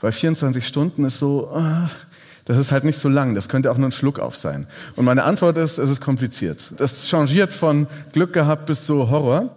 [0.00, 1.90] weil 24 Stunden ist so, ach,
[2.44, 4.66] das ist halt nicht so lang, das könnte auch nur ein Schluck auf sein.
[4.96, 6.72] Und meine Antwort ist, es ist kompliziert.
[6.76, 9.56] Das changiert von Glück gehabt bis zu Horror.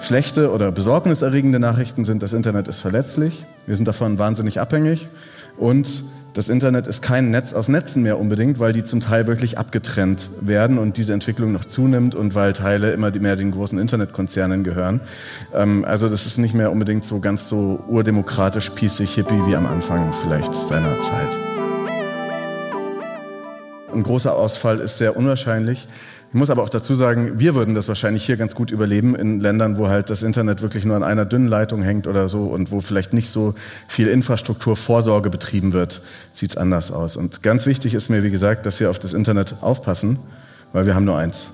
[0.00, 5.08] Schlechte oder besorgniserregende Nachrichten sind, das Internet ist verletzlich, wir sind davon wahnsinnig abhängig
[5.58, 6.04] und
[6.38, 10.30] das Internet ist kein Netz aus Netzen mehr unbedingt, weil die zum Teil wirklich abgetrennt
[10.40, 15.00] werden und diese Entwicklung noch zunimmt und weil Teile immer mehr den großen Internetkonzernen gehören.
[15.52, 19.66] Ähm, also das ist nicht mehr unbedingt so ganz so urdemokratisch, pießig, hippie wie am
[19.66, 21.36] Anfang vielleicht seiner Zeit.
[23.92, 25.88] Ein großer Ausfall ist sehr unwahrscheinlich.
[26.30, 29.40] Ich muss aber auch dazu sagen, wir würden das wahrscheinlich hier ganz gut überleben in
[29.40, 32.70] Ländern, wo halt das Internet wirklich nur an einer dünnen Leitung hängt oder so und
[32.70, 33.54] wo vielleicht nicht so
[33.88, 36.02] viel Infrastrukturvorsorge betrieben wird,
[36.34, 37.16] sieht's anders aus.
[37.16, 40.18] Und ganz wichtig ist mir, wie gesagt, dass wir auf das Internet aufpassen,
[40.74, 41.48] weil wir haben nur eins.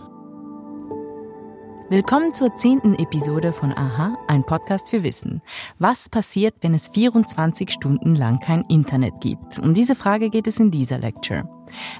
[1.90, 5.42] Willkommen zur zehnten Episode von Aha, ein Podcast für Wissen.
[5.78, 9.58] Was passiert, wenn es 24 Stunden lang kein Internet gibt?
[9.58, 11.46] Um diese Frage geht es in dieser Lecture.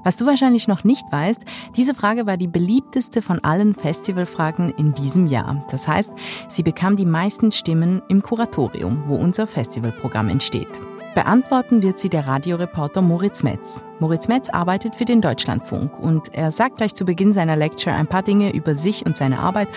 [0.03, 1.43] Was du wahrscheinlich noch nicht weißt,
[1.77, 5.63] diese Frage war die beliebteste von allen Festivalfragen in diesem Jahr.
[5.71, 6.15] Das heißt,
[6.49, 10.81] sie bekam die meisten Stimmen im Kuratorium, wo unser Festivalprogramm entsteht.
[11.15, 13.85] Beantworten wird sie der Radioreporter Moritz Metz.
[14.01, 18.09] Moritz Metz arbeitet für den Deutschlandfunk und er sagt gleich zu Beginn seiner Lecture ein
[18.09, 19.69] paar Dinge über sich und seine Arbeit.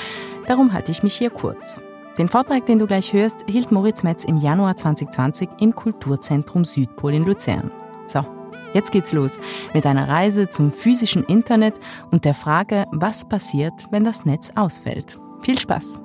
[0.48, 1.80] Darum halte ich mich hier kurz.
[2.18, 7.14] Den Vortrag, den du gleich hörst, hielt Moritz Metz im Januar 2020 im Kulturzentrum Südpol
[7.14, 7.72] in Luzern.
[8.08, 8.26] So,
[8.74, 9.40] Jetzt geht's los
[9.74, 11.76] mit einer Reise zum physischen Internet
[12.12, 15.18] und der Frage, was passiert, wenn das Netz ausfällt.
[15.42, 16.02] Viel Spaß!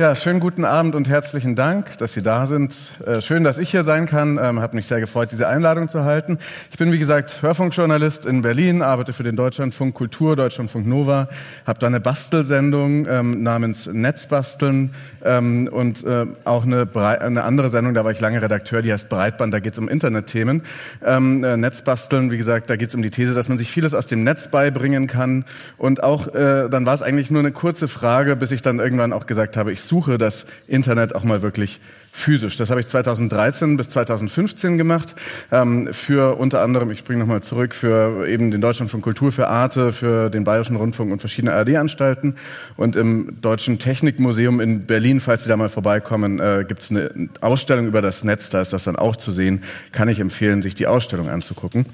[0.00, 2.74] Ja, schönen guten Abend und herzlichen Dank, dass Sie da sind.
[3.04, 4.40] Äh, schön, dass ich hier sein kann.
[4.42, 6.38] Ähm, habe mich sehr gefreut, diese Einladung zu erhalten.
[6.70, 11.28] Ich bin, wie gesagt, Hörfunkjournalist in Berlin, arbeite für den Deutschlandfunk Kultur, Deutschlandfunk Nova,
[11.66, 16.88] habe da eine Bastelsendung ähm, namens Netzbasteln ähm, und äh, auch eine,
[17.20, 19.90] eine, andere Sendung, da war ich lange Redakteur, die heißt Breitband, da geht es um
[19.90, 20.62] Internetthemen.
[21.04, 23.92] Ähm, äh, Netzbasteln, wie gesagt, da geht es um die These, dass man sich vieles
[23.92, 25.44] aus dem Netz beibringen kann.
[25.76, 29.26] Und auch, dann war es eigentlich nur eine kurze Frage, bis ich dann irgendwann auch
[29.26, 31.80] gesagt habe, ich suche das Internet auch mal wirklich
[32.12, 32.56] physisch.
[32.56, 35.16] Das habe ich 2013 bis 2015 gemacht
[35.50, 39.92] ähm, für unter anderem, ich springe nochmal zurück, für eben den Deutschlandfunk Kultur, für Arte,
[39.92, 42.36] für den Bayerischen Rundfunk und verschiedene ARD-Anstalten.
[42.76, 47.28] Und im Deutschen Technikmuseum in Berlin, falls Sie da mal vorbeikommen, äh, gibt es eine
[47.40, 48.50] Ausstellung über das Netz.
[48.50, 49.62] Da ist das dann auch zu sehen.
[49.92, 51.86] Kann ich empfehlen, sich die Ausstellung anzugucken.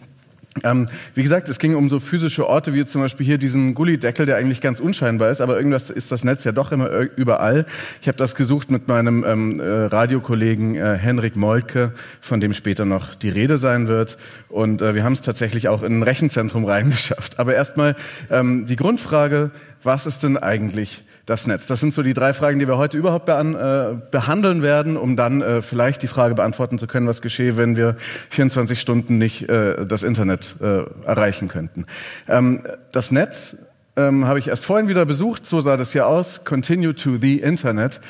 [0.65, 4.27] Ähm, wie gesagt, es ging um so physische Orte wie zum Beispiel hier diesen Gullideckel,
[4.27, 7.67] der eigentlich ganz unscheinbar ist, aber irgendwas ist das Netz ja doch immer überall.
[8.01, 12.85] Ich habe das gesucht mit meinem ähm, äh, Radiokollegen äh, Henrik Moltke, von dem später
[12.85, 14.19] noch die Rede sein wird.
[14.49, 17.39] Und äh, wir haben es tatsächlich auch in ein Rechenzentrum reingeschafft.
[17.39, 17.97] Aber erstmal
[18.31, 19.51] ähm, die Grundfrage,
[19.83, 21.67] was ist denn eigentlich das Netz?
[21.67, 25.43] Das sind so die drei Fragen, die wir heute überhaupt äh, behandeln werden, um dann
[25.43, 27.97] äh, vielleicht die Frage beantworten zu können, was geschehe, wenn wir
[28.31, 31.87] 24 Stunden nicht äh, das Internet äh, erreichen könnten.
[32.29, 33.57] Ähm, das Netz
[33.97, 37.41] ähm, habe ich erst vorhin wieder besucht, so sah das hier aus, Continue to the
[37.41, 38.01] Internet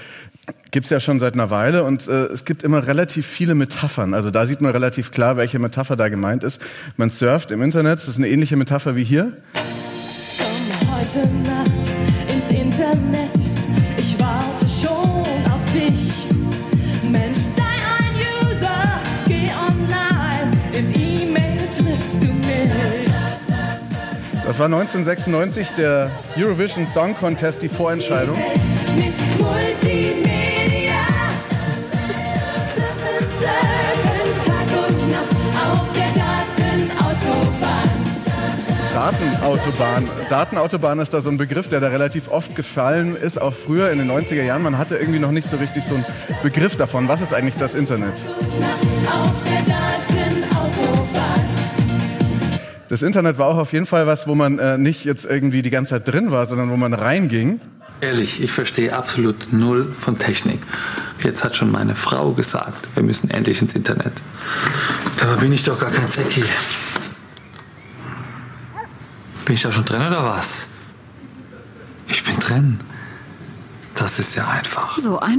[0.71, 4.15] gibt's ja schon seit einer Weile und äh, es gibt immer relativ viele Metaphern.
[4.15, 6.61] Also da sieht man relativ klar, welche Metapher da gemeint ist.
[6.97, 9.33] Man surft im Internet, das ist eine ähnliche Metapher wie hier.
[10.91, 11.86] Heute Nacht
[24.57, 28.39] Das war 1996 der Eurovision Song Contest, die Vorentscheidung.
[28.97, 30.95] Mit Multimedia.
[38.95, 40.09] Datenautobahn.
[40.31, 43.99] Datenautobahn ist da so ein Begriff, der da relativ oft gefallen ist, auch früher in
[43.99, 44.63] den 90er Jahren.
[44.63, 46.07] Man hatte irgendwie noch nicht so richtig so einen
[46.43, 47.09] Begriff davon.
[47.09, 48.15] Was ist eigentlich das Internet?
[52.89, 55.71] Das Internet war auch auf jeden Fall was, wo man äh, nicht jetzt irgendwie die
[55.71, 57.61] ganze Zeit drin war, sondern wo man reinging.
[58.01, 60.61] Ehrlich, ich verstehe absolut null von Technik.
[61.23, 64.13] Jetzt hat schon meine Frau gesagt, wir müssen endlich ins Internet.
[65.19, 66.45] Dabei bin ich doch gar kein Techie.
[69.47, 70.67] Bin ich da schon drin oder was?
[72.09, 72.81] Ich bin drin.
[73.95, 74.99] Das ist ja einfach.
[74.99, 75.39] So ein.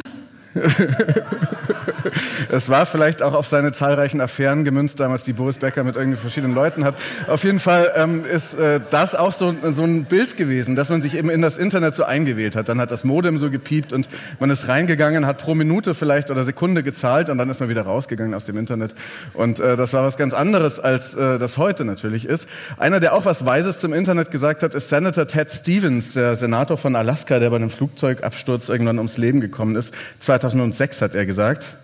[2.50, 6.18] Es war vielleicht auch auf seine zahlreichen Affären gemünzt, damals die Boris Becker mit irgendwie
[6.18, 6.96] verschiedenen Leuten hat.
[7.28, 11.02] Auf jeden Fall ähm, ist äh, das auch so, so ein Bild gewesen, dass man
[11.02, 12.70] sich eben in das Internet so eingewählt hat.
[12.70, 14.08] Dann hat das Modem so gepiept und
[14.40, 17.84] man ist reingegangen, hat pro Minute vielleicht oder Sekunde gezahlt und dann ist man wieder
[17.84, 18.94] rausgegangen aus dem Internet.
[19.34, 22.48] Und äh, das war was ganz anderes, als äh, das heute natürlich ist.
[22.78, 26.78] Einer, der auch was Weises zum Internet gesagt hat, ist Senator Ted Stevens, der Senator
[26.78, 29.94] von Alaska, der bei einem Flugzeugabsturz irgendwann ums Leben gekommen ist.
[30.20, 31.77] 2006 hat er gesagt.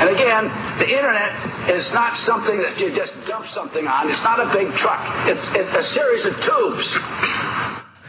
[0.00, 1.32] And again, the internet
[1.68, 4.08] is not something that you just dump something on.
[4.08, 5.00] It's not a big truck.
[5.26, 6.98] It's, it's a series of tubes.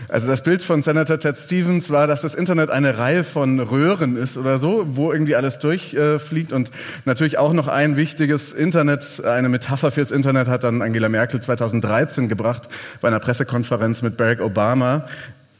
[0.10, 4.16] Also das Bild von Senator Ted Stevens war, dass das Internet eine Reihe von Röhren
[4.16, 6.52] ist oder so, wo irgendwie alles durchfliegt.
[6.52, 6.72] Äh, und
[7.04, 12.30] natürlich auch noch ein wichtiges Internet, eine Metapher fürs Internet hat dann Angela Merkel 2013
[12.30, 12.70] gebracht
[13.02, 15.08] bei einer Pressekonferenz mit Barack Obama.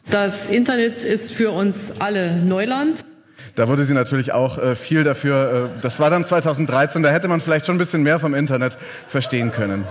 [0.10, 3.04] Das Internet ist für uns alle Neuland.
[3.58, 7.28] Da wurde sie natürlich auch äh, viel dafür, äh, das war dann 2013, da hätte
[7.28, 8.78] man vielleicht schon ein bisschen mehr vom Internet
[9.08, 9.84] verstehen können.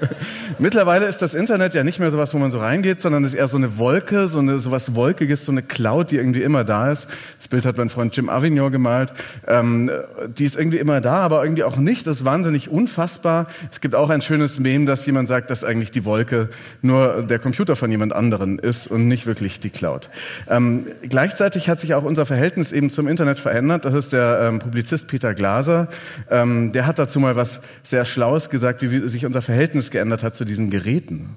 [0.58, 3.46] Mittlerweile ist das Internet ja nicht mehr sowas, wo man so reingeht, sondern ist eher
[3.46, 7.08] so eine Wolke, so eine sowas Wolkiges, so eine Cloud, die irgendwie immer da ist.
[7.36, 9.12] Das Bild hat mein Freund Jim Avignon gemalt.
[9.46, 9.90] Ähm,
[10.38, 12.06] die ist irgendwie immer da, aber irgendwie auch nicht.
[12.06, 13.48] Das ist wahnsinnig unfassbar.
[13.70, 16.48] Es gibt auch ein schönes Meme, dass jemand sagt, dass eigentlich die Wolke
[16.80, 20.08] nur der Computer von jemand anderen ist und nicht wirklich die Cloud.
[20.48, 23.84] Ähm, gleichzeitig hat sich auch unser Verhältnis eben zum Internet verändert.
[23.84, 25.88] Das ist der ähm, Publizist Peter Glaser.
[26.30, 30.36] Ähm, der hat dazu mal was sehr Schlaues gesagt, wie sich unser Verhältnis geändert hat
[30.36, 31.30] zu diesen Geräten.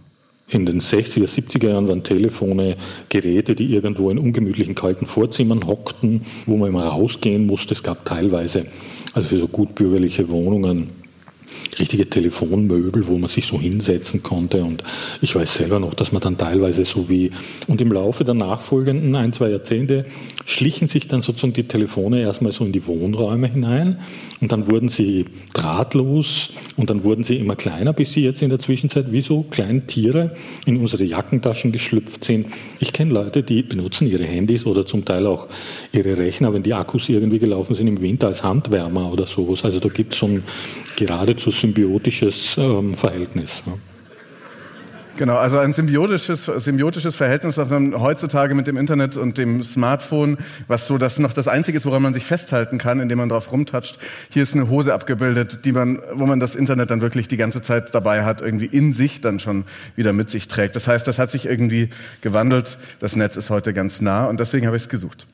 [0.49, 2.75] In den 60er, 70er Jahren waren Telefone
[3.09, 7.73] Geräte, die irgendwo in ungemütlichen kalten Vorzimmern hockten, wo man immer rausgehen musste.
[7.73, 8.65] Es gab teilweise,
[9.13, 10.89] also für so gutbürgerliche Wohnungen,
[11.79, 14.63] richtige Telefonmöbel, wo man sich so hinsetzen konnte.
[14.63, 14.83] Und
[15.21, 17.31] ich weiß selber noch, dass man dann teilweise so wie,
[17.67, 20.05] und im Laufe der nachfolgenden ein, zwei Jahrzehnte
[20.45, 23.99] schlichen sich dann sozusagen die Telefone erstmal so in die Wohnräume hinein
[24.41, 28.49] und dann wurden sie drahtlos und dann wurden sie immer kleiner, bis sie jetzt in
[28.49, 30.35] der Zwischenzeit wie so kleine Tiere
[30.65, 32.47] in unsere Jackentaschen geschlüpft sind.
[32.79, 35.47] Ich kenne Leute, die benutzen ihre Handys oder zum Teil auch
[35.91, 39.63] ihre Rechner, wenn die Akkus irgendwie gelaufen sind im Winter als Handwärmer oder sowas.
[39.63, 40.43] Also da gibt es so ein
[41.43, 43.63] geradezu symbiotisches ähm, Verhältnis.
[43.65, 43.73] Ja.
[45.15, 50.39] Genau, also ein symbiotisches, symbiotisches Verhältnis, was man heutzutage mit dem Internet und dem Smartphone,
[50.67, 53.51] was so das noch das Einzige ist, woran man sich festhalten kann, indem man drauf
[53.51, 53.99] rumtatscht.
[54.31, 57.61] Hier ist eine Hose abgebildet, die man, wo man das Internet dann wirklich die ganze
[57.61, 60.75] Zeit dabei hat, irgendwie in sich dann schon wieder mit sich trägt.
[60.75, 61.91] Das heißt, das hat sich irgendwie
[62.21, 62.79] gewandelt.
[62.97, 65.27] Das Netz ist heute ganz nah und deswegen habe ich es gesucht.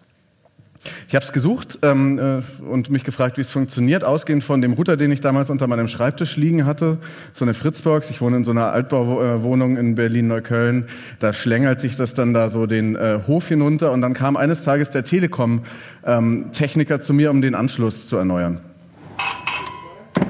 [1.07, 4.73] Ich habe es gesucht ähm, äh, und mich gefragt, wie es funktioniert, ausgehend von dem
[4.73, 6.99] Router, den ich damals unter meinem Schreibtisch liegen hatte,
[7.33, 8.09] so eine Fritzbox.
[8.09, 10.87] Ich wohne in so einer Altbauwohnung in Berlin-Neukölln.
[11.19, 14.63] Da schlängelt sich das dann da so den äh, Hof hinunter und dann kam eines
[14.63, 18.61] Tages der Telekom-Techniker ähm, zu mir, um den Anschluss zu erneuern.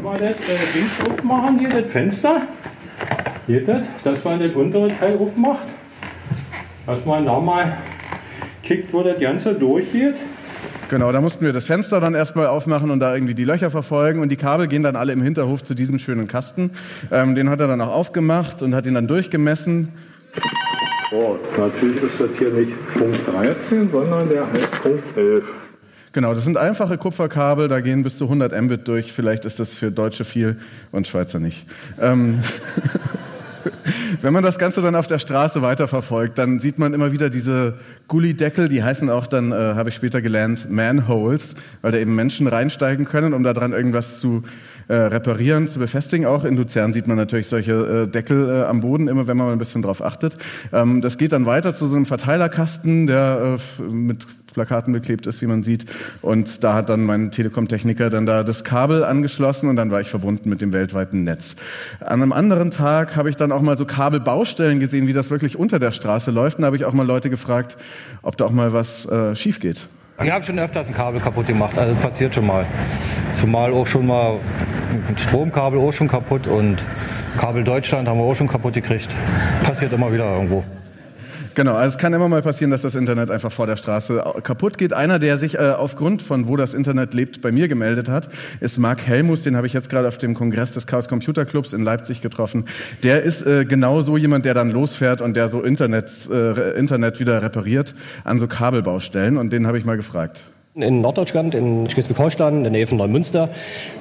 [0.01, 2.41] Mal das äh, Ding aufmachen, hier das Fenster.
[3.45, 5.67] Geht das, dass man das untere Teil aufmacht.
[6.85, 7.77] Dass man da mal
[8.63, 10.15] kickt, wo das Ganze durchgeht.
[10.89, 14.21] Genau, da mussten wir das Fenster dann erstmal aufmachen und da irgendwie die Löcher verfolgen
[14.21, 16.71] und die Kabel gehen dann alle im Hinterhof zu diesem schönen Kasten.
[17.11, 19.89] Ähm, den hat er dann auch aufgemacht und hat ihn dann durchgemessen.
[21.11, 25.45] Oh, natürlich ist das hier nicht Punkt 13, sondern der heißt Punkt 11.
[26.11, 29.13] Genau, das sind einfache Kupferkabel, da gehen bis zu 100 Mbit durch.
[29.13, 30.57] Vielleicht ist das für Deutsche viel
[30.91, 31.67] und Schweizer nicht.
[32.01, 32.39] Ähm
[34.21, 37.75] Wenn man das Ganze dann auf der Straße weiterverfolgt, dann sieht man immer wieder diese
[38.07, 42.47] Gullideckel, die heißen auch dann, äh, habe ich später gelernt, Manholes, weil da eben Menschen
[42.47, 44.43] reinsteigen können, um da dran irgendwas zu
[44.89, 46.25] äh, reparieren, zu befestigen.
[46.25, 49.45] Auch in Luzern sieht man natürlich solche äh, Deckel äh, am Boden, immer wenn man
[49.47, 50.37] mal ein bisschen drauf achtet.
[50.73, 55.41] Ähm, das geht dann weiter zu so einem Verteilerkasten, der äh, mit Plakaten beklebt ist,
[55.41, 55.85] wie man sieht.
[56.23, 60.09] Und da hat dann mein Telekom-Techniker dann da das Kabel angeschlossen und dann war ich
[60.09, 61.55] verbunden mit dem weltweiten Netz.
[61.99, 65.55] An einem anderen Tag habe ich dann auch mal so Kabelbaustellen gesehen, wie das wirklich
[65.55, 66.57] unter der Straße läuft.
[66.57, 67.77] Und da habe ich auch mal Leute gefragt,
[68.23, 69.87] ob da auch mal was äh, schief geht.
[70.21, 72.65] Wir haben schon öfters ein Kabel kaputt gemacht, also passiert schon mal.
[73.35, 74.37] Zumal auch schon mal
[75.07, 76.83] ein Stromkabel auch schon kaputt und
[77.37, 79.15] Kabel Deutschland haben wir auch schon kaputt gekriegt.
[79.63, 80.65] Passiert immer wieder irgendwo.
[81.59, 84.77] Genau, also es kann immer mal passieren, dass das Internet einfach vor der Straße kaputt
[84.77, 84.93] geht.
[84.93, 88.29] Einer, der sich äh, aufgrund von wo das Internet lebt bei mir gemeldet hat,
[88.61, 89.43] ist Mark Helmus.
[89.43, 92.63] Den habe ich jetzt gerade auf dem Kongress des Chaos Computer Clubs in Leipzig getroffen.
[93.03, 97.19] Der ist äh, genau so jemand, der dann losfährt und der so Internet, äh, Internet
[97.19, 99.35] wieder repariert an so Kabelbaustellen.
[99.35, 100.45] Und den habe ich mal gefragt.
[100.81, 103.49] In Norddeutschland, in Schleswig-Holstein, in der Nähe von Neumünster,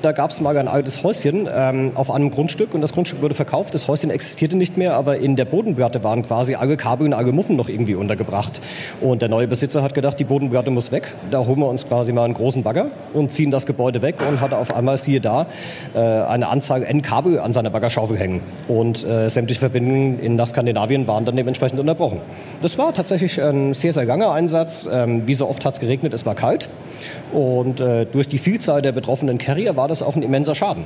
[0.02, 3.34] da gab es mal ein altes Häuschen ähm, auf einem Grundstück und das Grundstück wurde
[3.34, 3.74] verkauft.
[3.74, 7.32] Das Häuschen existierte nicht mehr, aber in der Bodenplatte waren quasi alle Kabel und alle
[7.32, 8.60] Muffen noch irgendwie untergebracht.
[9.00, 11.14] Und der neue Besitzer hat gedacht, die Bodenplatte muss weg.
[11.30, 14.40] Da holen wir uns quasi mal einen großen Bagger und ziehen das Gebäude weg und
[14.40, 15.46] hatte auf einmal, siehe da,
[15.94, 18.42] äh, eine Anzahl N-Kabel an seiner Baggerschaufel hängen.
[18.68, 22.20] Und äh, sämtliche Verbindungen in nach Skandinavien waren dann dementsprechend unterbrochen.
[22.62, 24.88] Das war tatsächlich ein sehr, sehr langer Einsatz.
[24.92, 26.67] Ähm, wie so oft hat es geregnet, es war kalt.
[27.32, 30.84] Und äh, durch die Vielzahl der betroffenen Carrier war das auch ein immenser Schaden.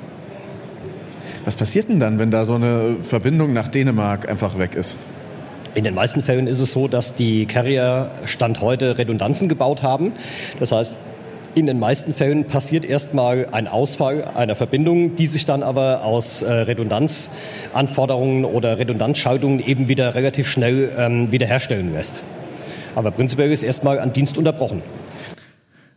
[1.44, 4.96] Was passiert denn dann, wenn da so eine Verbindung nach Dänemark einfach weg ist?
[5.74, 10.12] In den meisten Fällen ist es so, dass die Carrier Stand heute Redundanzen gebaut haben.
[10.60, 10.96] Das heißt,
[11.54, 16.42] in den meisten Fällen passiert erstmal ein Ausfall einer Verbindung, die sich dann aber aus
[16.42, 22.22] äh, Redundanzanforderungen oder Redundanzschaltungen eben wieder relativ schnell ähm, wiederherstellen lässt.
[22.94, 24.82] Aber prinzipiell ist erstmal ein Dienst unterbrochen.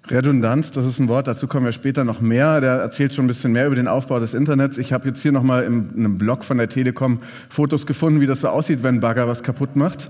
[0.10, 2.62] Redundanz, das ist ein Wort, dazu kommen wir später noch mehr.
[2.62, 4.78] Der erzählt schon ein bisschen mehr über den Aufbau des Internets.
[4.78, 7.20] Ich habe jetzt hier nochmal in einem Blog von der Telekom
[7.50, 10.10] Fotos gefunden, wie das so aussieht, wenn Bagger was kaputt macht.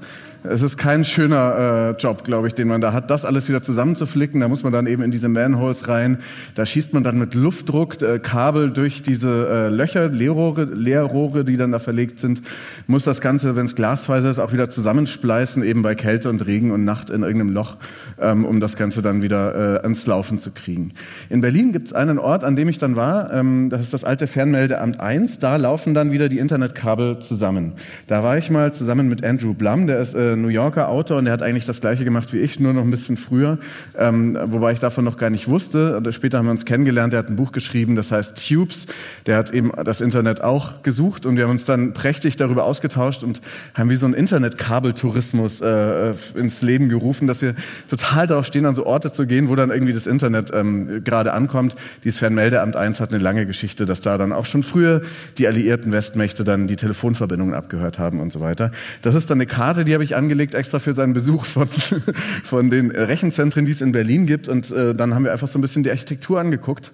[0.49, 3.61] Es ist kein schöner äh, Job, glaube ich, den man da hat, das alles wieder
[3.61, 4.41] zusammenzuflicken.
[4.41, 6.19] Da muss man dann eben in diese Manholes rein.
[6.55, 11.57] Da schießt man dann mit Luftdruck äh, Kabel durch diese äh, Löcher, Leerrohre, Leerrohre, die
[11.57, 12.41] dann da verlegt sind.
[12.87, 16.71] Muss das Ganze, wenn es Glasfaser ist, auch wieder zusammenspleißen, eben bei Kälte und Regen
[16.71, 17.77] und Nacht in irgendeinem Loch,
[18.19, 20.93] ähm, um das Ganze dann wieder äh, ans Laufen zu kriegen.
[21.29, 23.33] In Berlin gibt es einen Ort, an dem ich dann war.
[23.33, 25.39] Ähm, das ist das alte Fernmeldeamt 1.
[25.39, 27.73] Da laufen dann wieder die Internetkabel zusammen.
[28.07, 31.25] Da war ich mal zusammen mit Andrew Blum, der ist äh, New Yorker Autor und
[31.25, 33.57] der hat eigentlich das gleiche gemacht wie ich, nur noch ein bisschen früher,
[33.97, 36.01] ähm, wobei ich davon noch gar nicht wusste.
[36.11, 38.87] Später haben wir uns kennengelernt, der hat ein Buch geschrieben, das heißt Tubes.
[39.25, 43.23] Der hat eben das Internet auch gesucht und wir haben uns dann prächtig darüber ausgetauscht
[43.23, 43.41] und
[43.73, 47.55] haben wie so einen Internetkabeltourismus äh, ins Leben gerufen, dass wir
[47.89, 51.33] total darauf stehen, an so Orte zu gehen, wo dann irgendwie das Internet ähm, gerade
[51.33, 51.75] ankommt.
[52.03, 55.01] Dieses Fernmeldeamt 1 hat eine lange Geschichte, dass da dann auch schon früher
[55.37, 58.71] die alliierten Westmächte dann die Telefonverbindungen abgehört haben und so weiter.
[59.01, 61.67] Das ist dann eine Karte, die habe ich angelegt extra für seinen Besuch von,
[62.43, 64.47] von den Rechenzentren, die es in Berlin gibt.
[64.47, 66.91] Und äh, dann haben wir einfach so ein bisschen die Architektur angeguckt.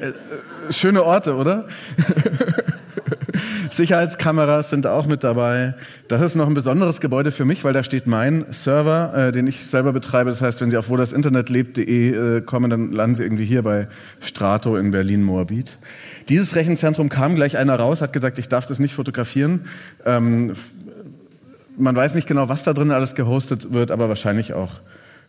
[0.00, 0.12] Äh, äh
[0.72, 1.66] schöne Orte, oder?
[3.70, 5.74] Sicherheitskameras sind auch mit dabei.
[6.08, 9.46] Das ist noch ein besonderes Gebäude für mich, weil da steht mein Server, äh, den
[9.46, 10.30] ich selber betreibe.
[10.30, 13.44] Das heißt, wenn Sie auf wo das Internet lebt.de äh, kommen, dann landen Sie irgendwie
[13.46, 13.88] hier bei
[14.20, 15.78] Strato in Berlin-Moabit.
[16.28, 19.62] Dieses Rechenzentrum kam gleich einer raus, hat gesagt, ich darf das nicht fotografieren.
[20.04, 20.52] Ähm,
[21.76, 24.80] man weiß nicht genau, was da drin alles gehostet wird, aber wahrscheinlich auch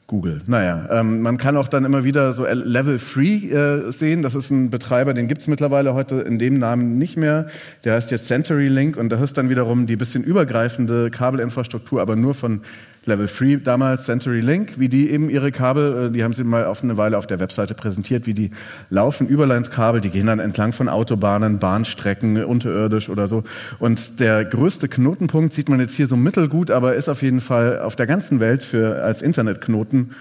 [0.07, 0.41] Google.
[0.47, 4.21] Naja, ähm, man kann auch dann immer wieder so Level Free äh, sehen.
[4.21, 7.47] Das ist ein Betreiber, den gibt's mittlerweile heute in dem Namen nicht mehr.
[7.85, 12.33] Der heißt jetzt CenturyLink und das ist dann wiederum die bisschen übergreifende Kabelinfrastruktur, aber nur
[12.33, 12.61] von
[13.05, 16.83] Level 3 damals, CenturyLink, wie die eben ihre Kabel, äh, die haben sie mal auf
[16.83, 18.51] eine Weile auf der Webseite präsentiert, wie die
[18.89, 23.43] laufen, Überlandkabel, die gehen dann entlang von Autobahnen, Bahnstrecken, unterirdisch oder so.
[23.79, 27.79] Und der größte Knotenpunkt sieht man jetzt hier so mittelgut, aber ist auf jeden Fall
[27.79, 30.11] auf der ganzen Welt für als Internetknoten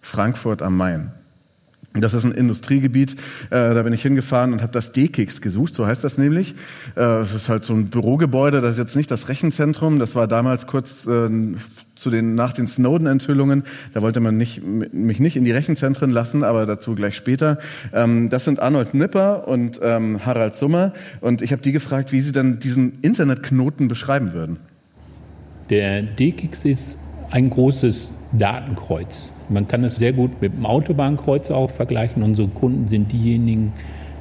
[0.00, 1.12] Frankfurt am Main.
[2.00, 3.12] Das ist ein Industriegebiet,
[3.50, 6.52] äh, da bin ich hingefahren und habe das D-Kicks gesucht, so heißt das nämlich.
[6.52, 6.54] Äh,
[6.96, 10.66] das ist halt so ein Bürogebäude, das ist jetzt nicht das Rechenzentrum, das war damals
[10.66, 11.28] kurz äh,
[11.94, 16.44] zu den, nach den Snowden-Enthüllungen, da wollte man nicht, mich nicht in die Rechenzentren lassen,
[16.44, 17.58] aber dazu gleich später.
[17.92, 22.20] Ähm, das sind Arnold Nipper und ähm, Harald Summer und ich habe die gefragt, wie
[22.20, 24.58] sie dann diesen Internetknoten beschreiben würden.
[25.70, 26.98] Der D-Kicks ist
[27.30, 29.30] ein großes Datenkreuz.
[29.48, 32.22] Man kann es sehr gut mit dem Autobahnkreuz auch vergleichen.
[32.22, 33.72] Unsere Kunden sind diejenigen,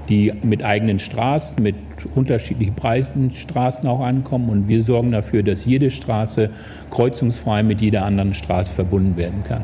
[0.10, 1.76] die mit eigenen Straßen, mit
[2.16, 4.50] unterschiedlichen Preisen Straßen auch ankommen.
[4.50, 6.50] Und wir sorgen dafür, dass jede Straße
[6.92, 9.64] kreuzungsfrei mit jeder anderen Straße verbunden werden kann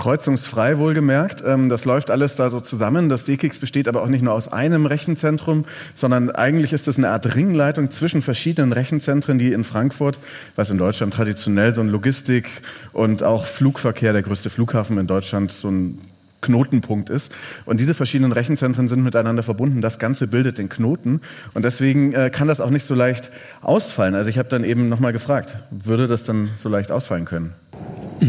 [0.00, 1.44] kreuzungsfrei wohlgemerkt.
[1.46, 3.10] Ähm, das läuft alles da so zusammen.
[3.10, 7.10] Das DKIX besteht aber auch nicht nur aus einem Rechenzentrum, sondern eigentlich ist es eine
[7.10, 10.18] Art Ringleitung zwischen verschiedenen Rechenzentren, die in Frankfurt,
[10.56, 12.48] was in Deutschland traditionell so ein Logistik
[12.94, 15.98] und auch Flugverkehr, der größte Flughafen in Deutschland, so ein
[16.40, 17.30] Knotenpunkt ist.
[17.66, 19.82] Und diese verschiedenen Rechenzentren sind miteinander verbunden.
[19.82, 21.20] Das Ganze bildet den Knoten.
[21.52, 23.28] Und deswegen äh, kann das auch nicht so leicht
[23.60, 24.14] ausfallen.
[24.14, 27.52] Also ich habe dann eben nochmal gefragt, würde das dann so leicht ausfallen können?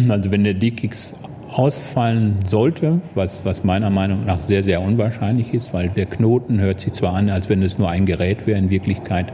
[0.10, 1.16] Also wenn der DKIX
[1.52, 6.80] ausfallen sollte, was, was meiner Meinung nach sehr, sehr unwahrscheinlich ist, weil der Knoten hört
[6.80, 9.34] sich zwar an, als wenn es nur ein Gerät wäre, in Wirklichkeit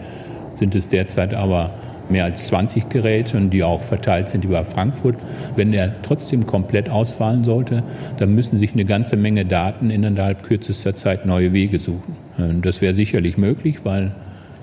[0.56, 1.72] sind es derzeit aber
[2.10, 5.18] mehr als 20 Geräte und die auch verteilt sind über Frankfurt.
[5.56, 7.84] Wenn er trotzdem komplett ausfallen sollte,
[8.18, 12.16] dann müssen sich eine ganze Menge Daten innerhalb kürzester Zeit neue Wege suchen.
[12.62, 14.12] Das wäre sicherlich möglich, weil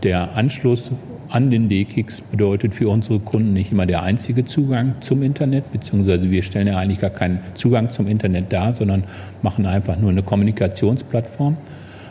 [0.02, 0.90] der Anschluss
[1.34, 6.30] an den D-Kicks bedeutet für unsere Kunden nicht immer der einzige Zugang zum Internet, beziehungsweise
[6.30, 9.02] wir stellen ja eigentlich gar keinen Zugang zum Internet dar, sondern
[9.42, 11.56] machen einfach nur eine Kommunikationsplattform.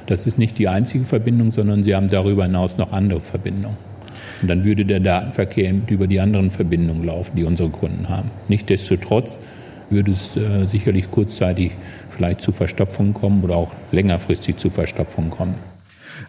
[0.08, 3.78] Das ist nicht die einzige Verbindung, sondern sie haben darüber hinaus noch andere Verbindungen.
[4.42, 8.30] Und dann würde der Datenverkehr über die anderen Verbindungen laufen, die unsere Kunden haben.
[8.50, 9.40] Nichtsdestotrotz
[9.90, 11.72] würde es äh, sicherlich kurzzeitig
[12.10, 15.73] vielleicht zu Verstopfungen kommen oder auch längerfristig zu Verstopfungen kommen.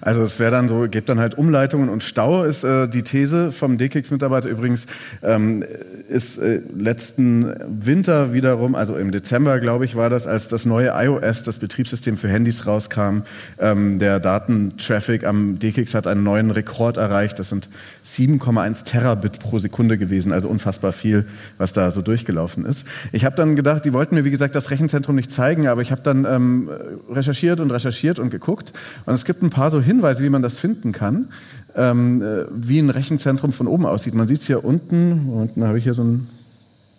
[0.05, 3.53] Also es wäre dann so, gibt dann halt Umleitungen und Stau, ist äh, die These
[3.53, 4.87] vom DKIX-Mitarbeiter übrigens,
[5.23, 5.65] ähm,
[6.09, 10.93] ist äh, letzten Winter wiederum, also im Dezember, glaube ich, war das, als das neue
[10.95, 13.23] iOS, das Betriebssystem für Handys rauskam,
[13.59, 17.39] ähm, der Datentraffic am DKIX hat einen neuen Rekord erreicht.
[17.39, 17.71] Das sind
[18.05, 21.25] 7,1 Terabit pro Sekunde gewesen, also unfassbar viel,
[21.57, 22.87] was da so durchgelaufen ist.
[23.13, 25.93] Ich habe dann gedacht, die wollten mir, wie gesagt, das Rechenzentrum nicht zeigen, aber ich
[25.93, 26.71] habe dann ähm,
[27.11, 28.75] recherchiert und recherchiert und geguckt
[29.07, 31.29] und es gibt ein paar so Hinweise, wie man das finden kann,
[31.77, 34.15] ähm, äh, wie ein Rechenzentrum von oben aussieht.
[34.15, 36.29] Man sieht es hier unten, unten habe ich hier so einen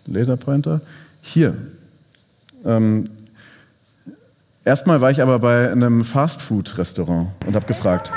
[0.06, 0.82] Laserpointer.
[1.22, 1.56] Hier.
[2.64, 3.06] Ähm,
[4.64, 8.12] erstmal war ich aber bei einem Fastfood-Restaurant und habe gefragt.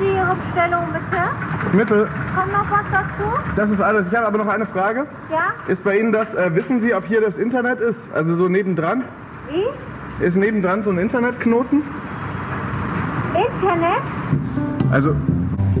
[0.00, 1.76] Ihre Bestellung bitte.
[1.76, 2.08] Mittel.
[2.34, 3.30] Kommt noch was dazu?
[3.56, 4.06] Das ist alles.
[4.06, 5.06] Ich habe aber noch eine Frage.
[5.30, 5.54] Ja?
[5.66, 8.10] Ist bei Ihnen das, äh, wissen Sie, ob hier das Internet ist?
[8.12, 9.04] Also so nebendran?
[9.50, 10.24] Wie?
[10.24, 11.82] Ist nebendran so ein Internetknoten?
[13.34, 14.02] Internet?
[14.90, 15.14] Also,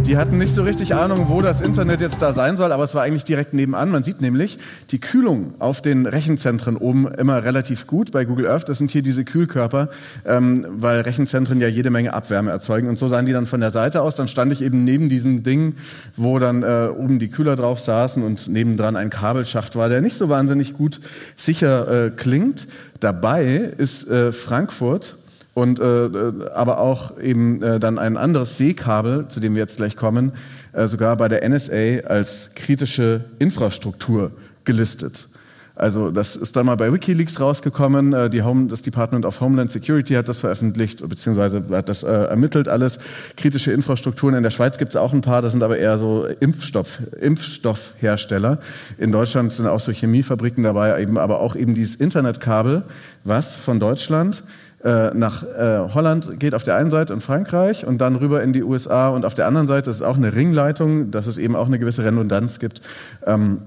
[0.06, 2.94] die hatten nicht so richtig Ahnung, wo das Internet jetzt da sein soll, aber es
[2.94, 3.90] war eigentlich direkt nebenan.
[3.90, 4.58] Man sieht nämlich
[4.90, 8.68] die Kühlung auf den Rechenzentren oben immer relativ gut bei Google Earth.
[8.68, 9.90] Das sind hier diese Kühlkörper,
[10.24, 12.88] ähm, weil Rechenzentren ja jede Menge Abwärme erzeugen.
[12.88, 14.16] Und so sahen die dann von der Seite aus.
[14.16, 15.74] Dann stand ich eben neben diesem Ding,
[16.16, 20.16] wo dann äh, oben die Kühler drauf saßen und nebendran ein Kabelschacht war, der nicht
[20.16, 21.00] so wahnsinnig gut
[21.36, 22.66] sicher äh, klingt.
[23.00, 25.17] Dabei ist äh, Frankfurt
[25.58, 29.78] und äh, äh, aber auch eben äh, dann ein anderes Seekabel, zu dem wir jetzt
[29.78, 30.32] gleich kommen,
[30.72, 34.30] äh, sogar bei der NSA als kritische Infrastruktur
[34.64, 35.26] gelistet.
[35.74, 38.12] Also das ist dann mal bei WikiLeaks rausgekommen.
[38.12, 42.08] Äh, die Home, das Department of Homeland Security hat das veröffentlicht, beziehungsweise hat das äh,
[42.08, 43.00] ermittelt alles.
[43.36, 46.24] Kritische Infrastrukturen in der Schweiz gibt es auch ein paar, das sind aber eher so
[46.38, 48.58] Impfstoff, Impfstoffhersteller.
[48.96, 52.84] In Deutschland sind auch so Chemiefabriken dabei, eben, aber auch eben dieses Internetkabel,
[53.24, 54.44] was von Deutschland
[54.84, 58.52] äh, nach äh, Holland geht auf der einen Seite und Frankreich und dann rüber in
[58.52, 61.66] die USA und auf der anderen Seite ist auch eine Ringleitung, dass es eben auch
[61.66, 62.80] eine gewisse Redundanz gibt.
[63.26, 63.58] Ähm,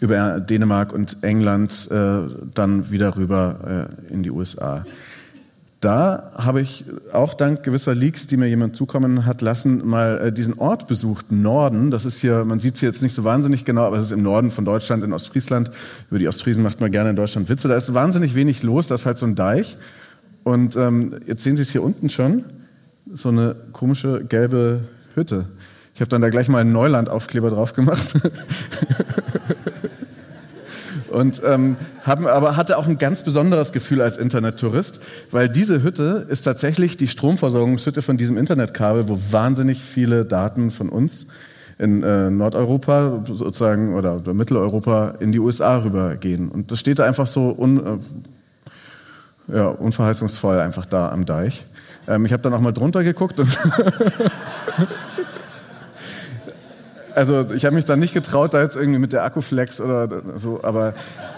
[0.00, 2.18] über Dänemark und England äh,
[2.54, 4.84] dann wieder rüber äh, in die USA.
[5.80, 10.32] Da habe ich auch dank gewisser Leaks, die mir jemand zukommen hat lassen, mal äh,
[10.32, 11.90] diesen Ort besucht, Norden.
[11.90, 14.22] Das ist hier, man sieht es jetzt nicht so wahnsinnig genau, aber es ist im
[14.22, 15.70] Norden von Deutschland, in Ostfriesland.
[16.10, 17.68] Über die Ostfriesen macht man gerne in Deutschland Witze.
[17.68, 19.76] Da ist wahnsinnig wenig los, das ist halt so ein Deich.
[20.46, 22.44] Und ähm, jetzt sehen Sie es hier unten schon,
[23.12, 24.82] so eine komische gelbe
[25.16, 25.46] Hütte.
[25.92, 28.14] Ich habe dann da gleich mal einen Neuland-Aufkleber drauf gemacht.
[31.10, 35.00] Und ähm, haben, aber hatte auch ein ganz besonderes Gefühl als Internettourist,
[35.32, 40.90] weil diese Hütte ist tatsächlich die Stromversorgungshütte von diesem Internetkabel, wo wahnsinnig viele Daten von
[40.90, 41.26] uns
[41.76, 46.50] in äh, Nordeuropa sozusagen oder Mitteleuropa in die USA rübergehen.
[46.50, 47.98] Und das steht da einfach so un, äh,
[49.48, 51.64] ja, unverheißungsvoll einfach da am Deich.
[52.08, 53.40] Ähm, ich habe dann auch mal drunter geguckt
[57.14, 60.62] also ich habe mich dann nicht getraut, da jetzt irgendwie mit der Akkuflex oder so,
[60.62, 60.94] aber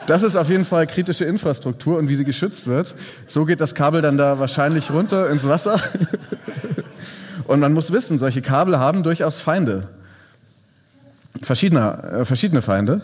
[0.07, 2.95] das ist auf jeden Fall kritische Infrastruktur und wie sie geschützt wird.
[3.27, 5.81] So geht das Kabel dann da wahrscheinlich runter ins Wasser.
[7.49, 9.89] Und man muss wissen, solche Kabel haben durchaus Feinde.
[11.43, 13.01] Verschiedene, äh, verschiedene Feinde.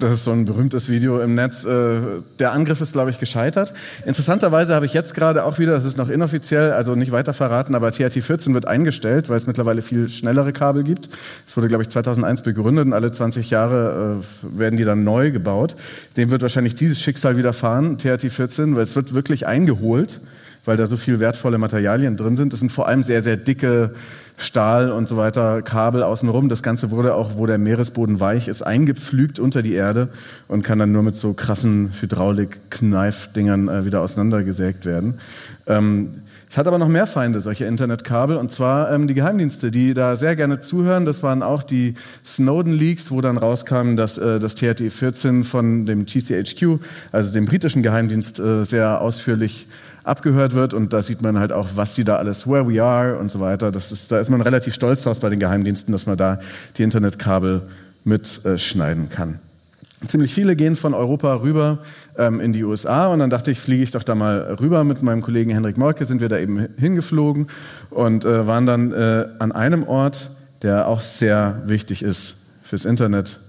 [0.00, 1.64] Das ist so ein berühmtes Video im Netz.
[1.64, 1.98] Äh,
[2.38, 3.74] der Angriff ist, glaube ich, gescheitert.
[4.06, 7.74] Interessanterweise habe ich jetzt gerade auch wieder, das ist noch inoffiziell, also nicht weiter verraten,
[7.74, 11.08] aber TRT 14 wird eingestellt, weil es mittlerweile viel schnellere Kabel gibt.
[11.44, 15.32] Es wurde, glaube ich, 2001 begründet und alle 20 Jahre äh, werden die dann neu
[15.32, 15.74] gebaut.
[16.16, 20.20] Dem wird wahrscheinlich dieses Schicksal widerfahren, TRT 14, weil es wird wirklich eingeholt,
[20.64, 22.52] weil da so viel wertvolle Materialien drin sind.
[22.52, 23.90] Das sind vor allem sehr, sehr dicke
[24.38, 26.48] Stahl und so weiter, Kabel außenrum.
[26.48, 30.08] Das Ganze wurde auch, wo der Meeresboden weich ist, eingepflügt unter die Erde
[30.46, 35.18] und kann dann nur mit so krassen Hydraulik-Kneif-Dingern äh, wieder auseinandergesägt werden.
[35.66, 39.92] Ähm, es hat aber noch mehr Feinde, solche Internetkabel, und zwar ähm, die Geheimdienste, die
[39.92, 41.04] da sehr gerne zuhören.
[41.04, 46.06] Das waren auch die Snowden-Leaks, wo dann rauskam, dass äh, das TRT 14 von dem
[46.06, 46.78] GCHQ,
[47.12, 49.66] also dem britischen Geheimdienst, äh, sehr ausführlich
[50.08, 50.74] abgehört wird.
[50.74, 53.40] Und da sieht man halt auch, was die da alles, where we are und so
[53.40, 53.70] weiter.
[53.70, 56.40] Das ist, da ist man relativ stolz draus bei den Geheimdiensten, dass man da
[56.76, 57.62] die Internetkabel
[58.04, 59.38] mitschneiden äh, kann.
[60.06, 61.78] Ziemlich viele gehen von Europa rüber
[62.16, 65.02] ähm, in die USA und dann dachte ich, fliege ich doch da mal rüber mit
[65.02, 67.48] meinem Kollegen Henrik Molke, sind wir da eben hingeflogen
[67.90, 70.30] und äh, waren dann äh, an einem Ort,
[70.62, 73.40] der auch sehr wichtig ist fürs Internet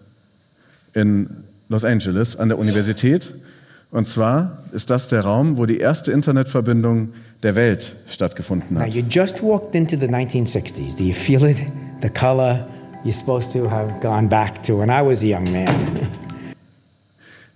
[0.93, 1.29] in
[1.69, 3.31] Los Angeles an der Universität.
[3.91, 7.09] Und zwar ist das der Raum, wo die erste Internetverbindung
[7.41, 8.93] der Welt stattgefunden Now hat.
[8.93, 10.95] you just walked into the 1960s.
[10.95, 11.57] Do you feel it?
[12.01, 12.67] The color
[13.03, 15.67] you're supposed to have gone back to when I was a young man.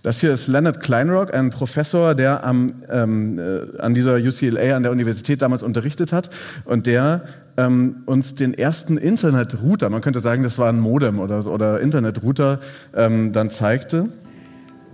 [0.01, 4.83] Das hier ist Leonard Kleinrock, ein Professor, der am, ähm, äh, an dieser UCLA, an
[4.83, 6.29] der Universität damals unterrichtet hat
[6.65, 7.21] und der
[7.55, 12.59] ähm, uns den ersten Internetrouter, man könnte sagen, das war ein Modem oder, oder Internetrouter,
[12.93, 14.09] ähm, dann zeigte.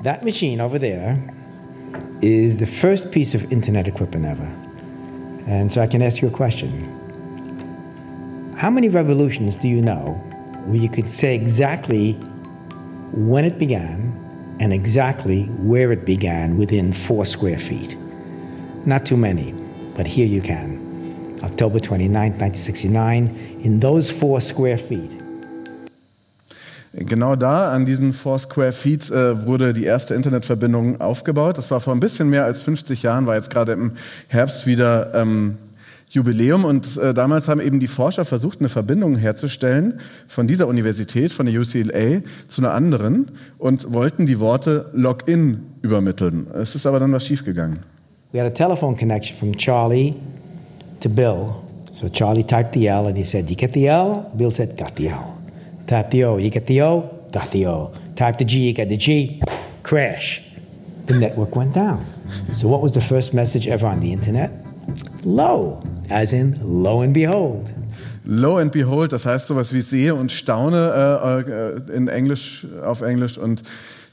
[0.04, 1.22] That machine over there
[2.22, 4.56] is the first piece of internet equipment ever.
[5.46, 6.96] And so I can ask you a question.
[8.58, 10.14] How many revolutions do you know
[10.66, 12.14] where you could say exactly
[13.12, 14.16] when it began
[14.62, 17.98] and exactly where it began within four square feet?
[18.86, 19.52] Not too many,
[19.96, 20.80] but here you can.
[21.44, 25.19] October 29, 1969, in those four square feet.
[27.06, 31.58] Genau da, an diesen Four Square Feet, äh, wurde die erste Internetverbindung aufgebaut.
[31.58, 33.94] Das war vor ein bisschen mehr als 50 Jahren, war jetzt gerade im
[34.28, 35.58] Herbst wieder ähm,
[36.10, 36.66] Jubiläum.
[36.66, 41.46] Und äh, damals haben eben die Forscher versucht, eine Verbindung herzustellen von dieser Universität, von
[41.46, 46.48] der UCLA, zu einer anderen und wollten die Worte Login übermitteln.
[46.54, 47.80] Es ist aber dann was schiefgegangen.
[48.34, 50.16] We had a telephone connection from Charlie
[51.00, 51.56] to Bill.
[51.92, 54.32] So Charlie typed the L and he said, You get the L?
[54.36, 55.39] Bill said, Got the L.
[55.90, 56.38] Type the O.
[56.38, 57.02] You get the O?
[57.32, 57.92] Got the O.
[58.16, 58.60] Type the G.
[58.60, 59.42] You get the G?
[59.82, 60.40] Crash.
[61.08, 62.06] The network went down.
[62.54, 64.52] So what was the first message ever on the internet?
[65.24, 67.74] Low, as in lo and behold.
[68.24, 73.02] Lo and behold, das heißt sowas wie sehe und staune äh, äh, in Englisch, auf
[73.02, 73.64] Englisch und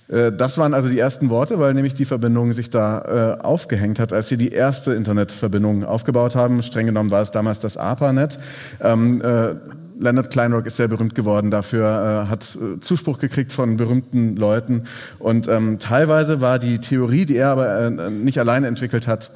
[0.08, 3.98] äh, das waren also die ersten Worte, weil nämlich die Verbindung sich da äh, aufgehängt
[3.98, 6.62] hat, als sie die erste Internetverbindung aufgebaut haben.
[6.62, 8.38] Streng genommen war es damals das ARPANET.
[8.80, 9.56] Ähm, äh,
[9.98, 14.84] Leonard Kleinrock ist sehr berühmt geworden dafür, äh, hat äh, Zuspruch gekriegt von berühmten Leuten
[15.18, 19.30] und ähm, teilweise war die Theorie, die er aber äh, nicht alleine entwickelt hat,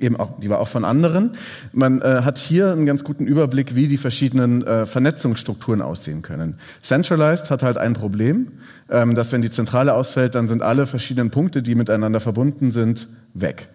[0.00, 1.32] eben auch, die war auch von anderen.
[1.72, 6.58] Man äh, hat hier einen ganz guten Überblick, wie die verschiedenen äh, Vernetzungsstrukturen aussehen können.
[6.82, 8.52] Centralized hat halt ein Problem,
[8.90, 13.08] ähm, dass wenn die Zentrale ausfällt, dann sind alle verschiedenen Punkte, die miteinander verbunden sind,
[13.34, 13.68] weg.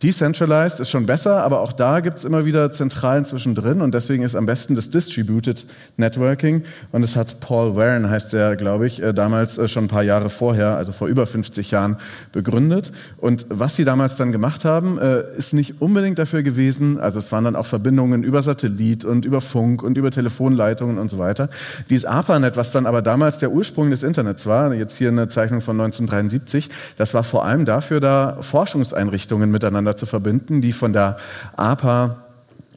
[0.00, 4.36] Decentralized ist schon besser, aber auch da gibt's immer wieder Zentralen zwischendrin und deswegen ist
[4.36, 9.12] am besten das Distributed Networking und es hat Paul Warren, heißt der, glaube ich, äh,
[9.12, 11.96] damals äh, schon ein paar Jahre vorher, also vor über 50 Jahren,
[12.30, 12.92] begründet.
[13.16, 17.32] Und was sie damals dann gemacht haben, äh, ist nicht unbedingt dafür gewesen, also es
[17.32, 21.48] waren dann auch Verbindungen über Satellit und über Funk und über Telefonleitungen und so weiter.
[21.90, 25.60] Dieses ARPANET, was dann aber damals der Ursprung des Internets war, jetzt hier eine Zeichnung
[25.60, 31.16] von 1973, das war vor allem dafür da, Forschungseinrichtungen miteinander zu verbinden, die von der
[31.56, 32.24] APA,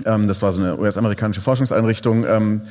[0.05, 2.61] ähm, das war so eine US-amerikanische Forschungseinrichtung, ähm,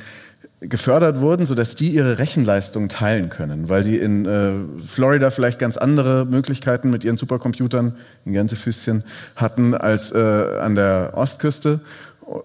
[0.61, 4.51] gefördert wurden, sodass die ihre Rechenleistung teilen können, weil sie in äh,
[4.85, 9.03] Florida vielleicht ganz andere Möglichkeiten mit ihren Supercomputern, in Gänsefüßchen,
[9.35, 11.79] hatten als äh, an der Ostküste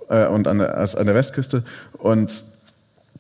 [0.09, 1.63] äh, und an der, als an der Westküste.
[1.99, 2.43] Und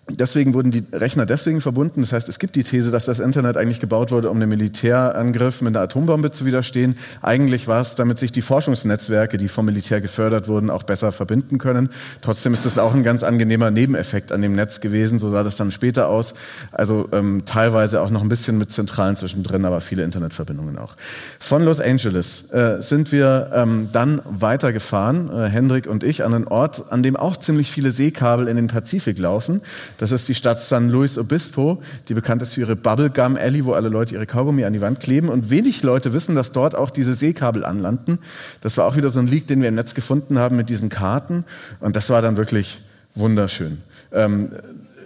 [0.09, 2.01] Deswegen wurden die Rechner deswegen verbunden.
[2.03, 5.62] Das heißt, es gibt die These, dass das Internet eigentlich gebaut wurde, um einem Militärangriff
[5.62, 6.97] mit einer Atombombe zu widerstehen.
[7.23, 11.59] Eigentlich war es, damit sich die Forschungsnetzwerke, die vom Militär gefördert wurden, auch besser verbinden
[11.59, 11.90] können.
[12.21, 15.19] Trotzdem ist es auch ein ganz angenehmer Nebeneffekt an dem Netz gewesen.
[15.19, 16.35] So sah das dann später aus.
[16.71, 20.95] Also ähm, teilweise auch noch ein bisschen mit Zentralen zwischendrin, aber viele Internetverbindungen auch.
[21.40, 26.47] Von Los Angeles äh, sind wir ähm, dann weitergefahren, äh, Hendrik und ich, an einen
[26.47, 29.62] Ort, an dem auch ziemlich viele Seekabel in den Pazifik laufen.
[29.99, 33.73] Das ist die Stadt San Luis Obispo, die bekannt ist für ihre Bubblegum Alley, wo
[33.73, 35.29] alle Leute ihre Kaugummi an die Wand kleben.
[35.29, 38.19] Und wenig Leute wissen, dass dort auch diese Seekabel anlanden.
[38.61, 40.89] Das war auch wieder so ein Leak, den wir im Netz gefunden haben mit diesen
[40.89, 41.45] Karten.
[41.81, 42.83] Und das war dann wirklich
[43.15, 43.79] wunderschön.
[44.13, 44.51] Ähm,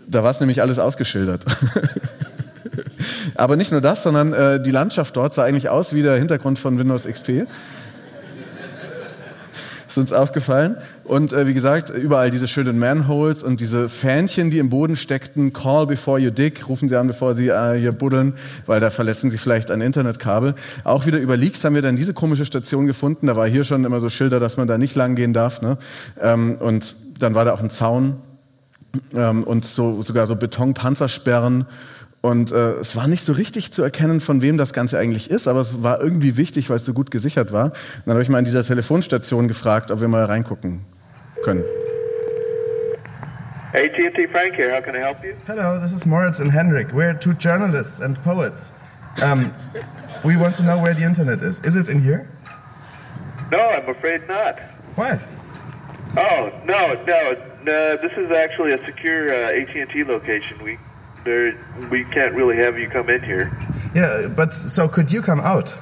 [0.08, 1.44] da war es nämlich alles ausgeschildert.
[3.34, 6.58] Aber nicht nur das, sondern äh, die Landschaft dort sah eigentlich aus wie der Hintergrund
[6.58, 7.46] von Windows XP
[9.90, 10.76] ist uns aufgefallen.
[11.04, 15.52] Und äh, wie gesagt, überall diese schönen Manholes und diese Fähnchen, die im Boden steckten.
[15.52, 18.34] Call before you dig, rufen Sie an, bevor Sie äh, hier buddeln,
[18.66, 20.54] weil da verletzen Sie vielleicht ein Internetkabel.
[20.84, 23.26] Auch wieder über Leaks haben wir dann diese komische Station gefunden.
[23.26, 25.60] Da war hier schon immer so Schilder, dass man da nicht lang gehen darf.
[25.60, 25.76] Ne?
[26.20, 28.16] Ähm, und dann war da auch ein Zaun
[29.14, 31.66] ähm, und so, sogar so Betonpanzersperren.
[32.22, 35.48] Und äh, es war nicht so richtig zu erkennen, von wem das Ganze eigentlich ist,
[35.48, 37.66] aber es war irgendwie wichtig, weil es so gut gesichert war.
[37.66, 40.84] Und dann habe ich mal in dieser Telefonstation gefragt, ob wir mal reingucken
[41.42, 41.64] können.
[43.72, 44.70] AT&T Frank here.
[44.76, 45.34] How can I help you?
[45.46, 46.92] Hello, this is Moritz and Henrik.
[46.92, 48.72] We're two journalists and poets.
[49.22, 49.54] Um,
[50.24, 51.60] we want to know where the internet is.
[51.60, 52.28] Is it in here?
[53.50, 54.58] No, I'm afraid not.
[54.96, 55.18] Why?
[56.16, 57.96] Oh no, no, no.
[57.96, 60.62] This is actually a secure uh, AT&T location.
[60.64, 60.78] We
[61.24, 61.58] there,
[61.90, 63.50] we can't really have you come in here.
[63.94, 65.74] Yeah, but so could you come out?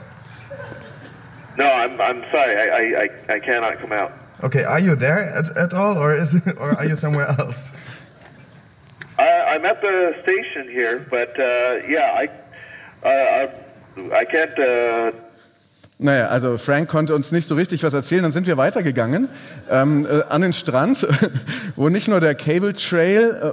[1.57, 2.57] No, I'm I'm sorry.
[2.57, 4.13] I I, I, I cannot come out.
[4.45, 7.73] Okay, are you there at, at all, or is it, or are you somewhere else?
[9.19, 12.27] I, I'm at the station here, but uh, yeah,
[13.05, 13.51] I uh,
[14.13, 14.59] I can't.
[14.59, 15.13] Uh,
[16.01, 18.23] Naja, also Frank konnte uns nicht so richtig was erzählen.
[18.23, 19.29] Dann sind wir weitergegangen
[19.69, 21.05] ähm, äh, an den Strand,
[21.77, 23.51] wo nicht nur der Cable Trail äh,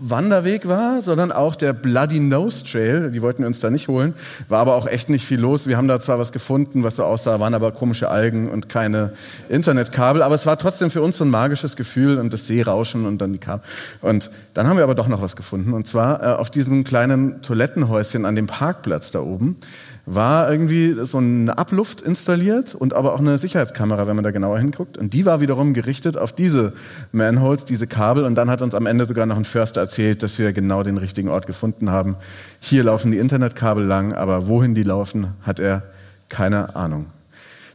[0.00, 3.12] Wanderweg war, sondern auch der Bloody Nose Trail.
[3.12, 4.14] Die wollten wir uns da nicht holen.
[4.48, 5.68] War aber auch echt nicht viel los.
[5.68, 9.12] Wir haben da zwar was gefunden, was so aussah, waren aber komische Algen und keine
[9.48, 10.24] Internetkabel.
[10.24, 13.32] Aber es war trotzdem für uns so ein magisches Gefühl und das Seerauschen und dann
[13.32, 13.64] die Kabel.
[14.02, 15.72] Und dann haben wir aber doch noch was gefunden.
[15.72, 19.58] Und zwar äh, auf diesem kleinen Toilettenhäuschen an dem Parkplatz da oben
[20.06, 24.58] war irgendwie so eine Abluft installiert und aber auch eine Sicherheitskamera, wenn man da genauer
[24.58, 24.96] hinguckt.
[24.96, 26.74] Und die war wiederum gerichtet auf diese
[27.10, 28.24] Manholes, diese Kabel.
[28.24, 30.96] Und dann hat uns am Ende sogar noch ein Förster erzählt, dass wir genau den
[30.96, 32.16] richtigen Ort gefunden haben.
[32.60, 35.82] Hier laufen die Internetkabel lang, aber wohin die laufen, hat er
[36.28, 37.06] keine Ahnung.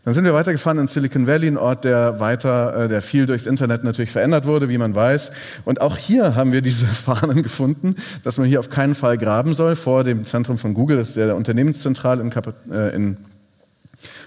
[0.04, 3.46] Dann sind wir weitergefahren in Silicon Valley, ein Ort, der weiter, äh, der viel durchs
[3.46, 5.32] Internet natürlich verändert wurde, wie man weiß.
[5.64, 9.54] Und auch hier haben wir diese Fahnen gefunden, dass man hier auf keinen Fall graben
[9.54, 9.76] soll.
[9.76, 12.32] Vor dem Zentrum von Google das ist der Unternehmenszentrale in,
[12.72, 13.18] äh, in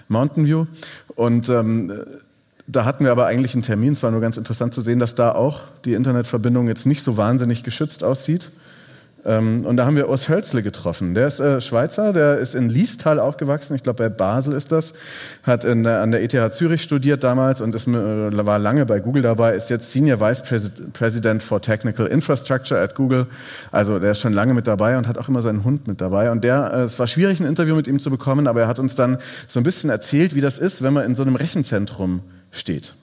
[0.07, 0.65] Mountain View.
[1.15, 1.91] Und ähm,
[2.67, 3.93] da hatten wir aber eigentlich einen Termin.
[3.93, 7.17] Es war nur ganz interessant zu sehen, dass da auch die Internetverbindung jetzt nicht so
[7.17, 8.49] wahnsinnig geschützt aussieht.
[9.25, 11.15] Ähm, und da haben wir Urs Hölzle getroffen.
[11.15, 14.93] Der ist äh, Schweizer, der ist in Liestal aufgewachsen, ich glaube bei Basel ist das,
[15.43, 19.23] hat in, an der ETH Zürich studiert damals und ist, äh, war lange bei Google
[19.23, 20.43] dabei, ist jetzt Senior Vice
[20.93, 23.25] President for Technical Infrastructure at Google.
[23.71, 26.29] Also der ist schon lange mit dabei und hat auch immer seinen Hund mit dabei.
[26.29, 28.77] Und der, äh, es war schwierig, ein Interview mit ihm zu bekommen, aber er hat
[28.77, 32.21] uns dann so ein bisschen erzählt, wie das ist, wenn man in so einem Rechenzentrum
[32.51, 32.93] steht.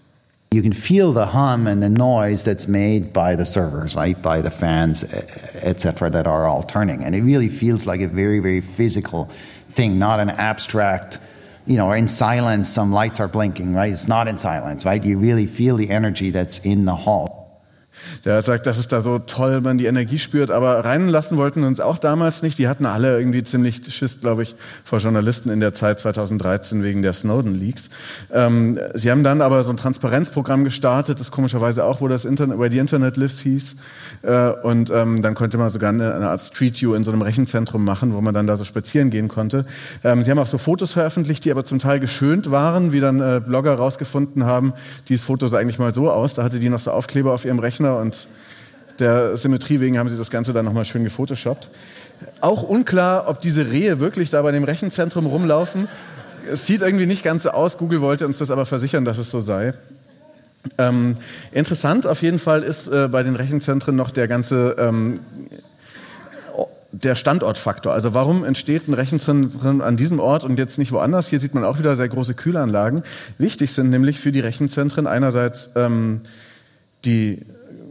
[0.53, 4.21] You can feel the hum and the noise that's made by the servers, right?
[4.21, 7.03] By the fans, etc., that are all turning.
[7.05, 9.31] And it really feels like a very, very physical
[9.71, 11.19] thing, not an abstract,
[11.67, 13.93] you know, in silence, some lights are blinking, right?
[13.93, 15.03] It's not in silence, right?
[15.03, 17.42] You really feel the energy that's in the hall.
[18.25, 21.81] Der sagt, das ist da so toll, man die Energie spürt, aber reinlassen wollten uns
[21.81, 22.59] auch damals nicht.
[22.59, 27.03] Die hatten alle irgendwie ziemlich Schiss, glaube ich, vor Journalisten in der Zeit 2013 wegen
[27.03, 27.91] der Snowden-Leaks.
[28.33, 32.59] Ähm, sie haben dann aber so ein Transparenzprogramm gestartet, das komischerweise auch, wo das Internet,
[32.59, 33.77] where the Internet lives hieß.
[34.23, 37.23] Äh, und ähm, dann konnte man sogar eine, eine, Art Street View in so einem
[37.23, 39.67] Rechenzentrum machen, wo man dann da so spazieren gehen konnte.
[40.05, 43.21] Ähm, sie haben auch so Fotos veröffentlicht, die aber zum Teil geschönt waren, wie dann
[43.21, 44.73] äh, Blogger rausgefunden haben,
[45.09, 46.35] dieses Foto sah eigentlich mal so aus.
[46.35, 48.29] Da hatte die noch so Aufkleber auf ihrem Rechner und
[48.99, 51.71] der Symmetrie wegen haben sie das Ganze dann nochmal schön gefotoshoppt.
[52.41, 55.89] Auch unklar, ob diese Rehe wirklich da bei dem Rechenzentrum rumlaufen.
[56.51, 57.79] Es sieht irgendwie nicht ganz so aus.
[57.79, 59.75] Google wollte uns das aber versichern, dass es so sei.
[60.79, 61.17] Ähm,
[61.51, 65.21] interessant auf jeden Fall ist äh, bei den Rechenzentren noch der ganze ähm,
[66.93, 67.93] der Standortfaktor.
[67.93, 71.29] Also warum entsteht ein Rechenzentrum an diesem Ort und jetzt nicht woanders?
[71.29, 73.03] Hier sieht man auch wieder sehr große Kühlanlagen.
[73.39, 76.21] Wichtig sind nämlich für die Rechenzentren einerseits ähm,
[77.05, 77.47] die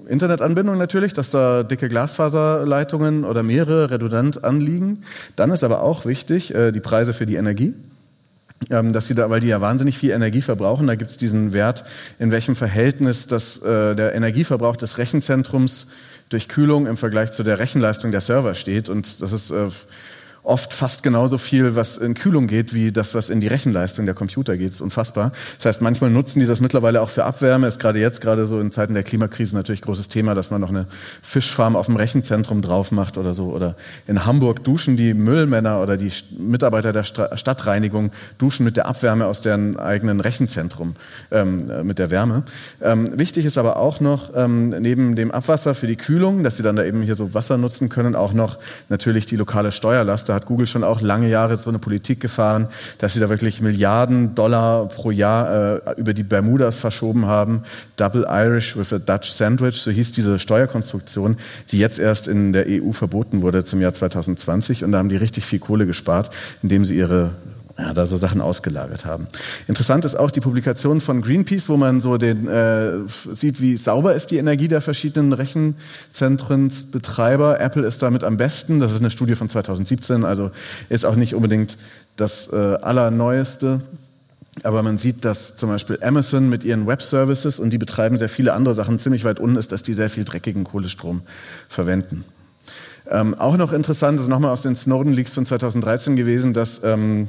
[0.08, 5.04] Internetanbindung natürlich, dass da dicke Glasfaserleitungen oder mehrere redundant anliegen.
[5.36, 7.74] Dann ist aber auch wichtig äh, die Preise für die Energie.
[8.70, 11.52] Ähm, dass sie da, weil die ja wahnsinnig viel Energie verbrauchen, da gibt es diesen
[11.52, 11.84] Wert,
[12.20, 15.88] in welchem Verhältnis das, äh, der Energieverbrauch des Rechenzentrums
[16.30, 18.88] durch Kühlung im Vergleich zu der Rechenleistung der Server steht.
[18.88, 19.68] Und das ist äh,
[20.44, 24.16] oft fast genauso viel, was in Kühlung geht, wie das, was in die Rechenleistung der
[24.16, 24.70] Computer geht.
[24.70, 25.32] Das ist unfassbar.
[25.58, 27.68] Das heißt, manchmal nutzen die das mittlerweile auch für Abwärme.
[27.68, 30.70] Ist gerade jetzt, gerade so in Zeiten der Klimakrise natürlich großes Thema, dass man noch
[30.70, 30.88] eine
[31.22, 33.52] Fischfarm auf dem Rechenzentrum drauf macht oder so.
[33.52, 33.76] Oder
[34.08, 39.42] in Hamburg duschen die Müllmänner oder die Mitarbeiter der Stadtreinigung duschen mit der Abwärme aus
[39.42, 40.96] deren eigenen Rechenzentrum,
[41.32, 42.44] ähm, mit der Wärme.
[42.82, 46.64] Ähm, wichtig ist aber auch noch, ähm, neben dem Abwasser für die Kühlung, dass sie
[46.64, 48.58] dann da eben hier so Wasser nutzen können, auch noch
[48.90, 52.70] natürlich die lokale Steuerlast da hat Google schon auch lange Jahre so eine Politik gefahren,
[53.00, 57.64] dass sie da wirklich Milliarden Dollar pro Jahr äh, über die Bermudas verschoben haben.
[57.98, 61.36] Double Irish with a Dutch Sandwich, so hieß diese Steuerkonstruktion,
[61.72, 64.86] die jetzt erst in der EU verboten wurde zum Jahr 2020.
[64.86, 66.30] Und da haben die richtig viel Kohle gespart,
[66.64, 67.32] indem sie ihre
[67.82, 69.28] ja, da so Sachen ausgelagert haben.
[69.68, 73.00] Interessant ist auch die Publikation von Greenpeace, wo man so den, äh,
[73.34, 77.60] sieht, wie sauber ist die Energie der verschiedenen Rechenzentrensbetreiber.
[77.60, 78.80] Apple ist damit am besten.
[78.80, 80.52] Das ist eine Studie von 2017, also
[80.90, 81.80] ist auch nicht unbedingt
[82.18, 83.82] das äh, allerneueste.
[84.64, 88.54] Aber man sieht, dass zum Beispiel Amazon mit ihren Web-Services und die betreiben sehr viele
[88.54, 91.22] andere Sachen ziemlich weit unten ist, dass die sehr viel dreckigen Kohlestrom
[91.70, 92.26] verwenden.
[93.10, 97.28] Ähm, auch noch interessant ist nochmal aus den Snowden-Leaks von 2013 gewesen, dass ähm,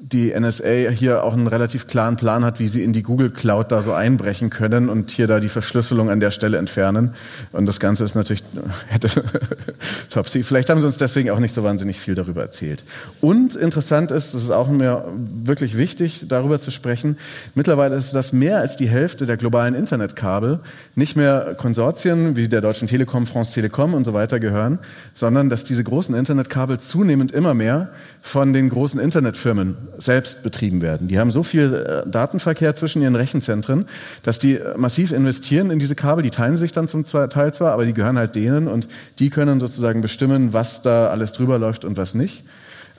[0.00, 3.72] die NSA hier auch einen relativ klaren Plan hat, wie sie in die Google Cloud
[3.72, 7.14] da so einbrechen können und hier da die Verschlüsselung an der Stelle entfernen.
[7.52, 8.44] Und das Ganze ist natürlich,
[8.88, 9.08] hätte
[10.10, 12.84] top Vielleicht haben sie uns deswegen auch nicht so wahnsinnig viel darüber erzählt.
[13.20, 17.16] Und interessant ist, es ist auch mir wirklich wichtig, darüber zu sprechen.
[17.54, 20.60] Mittlerweile ist das mehr als die Hälfte der globalen Internetkabel
[20.94, 24.78] nicht mehr Konsortien wie der Deutschen Telekom, France Telekom und so weiter gehören,
[25.12, 31.08] sondern dass diese großen Internetkabel zunehmend immer mehr von den großen Internetfirmen selbst betrieben werden.
[31.08, 33.86] Die haben so viel äh, Datenverkehr zwischen ihren Rechenzentren,
[34.22, 36.22] dass die äh, massiv investieren in diese Kabel.
[36.22, 39.60] Die teilen sich dann zum Teil zwar, aber die gehören halt denen und die können
[39.60, 42.44] sozusagen bestimmen, was da alles drüber läuft und was nicht.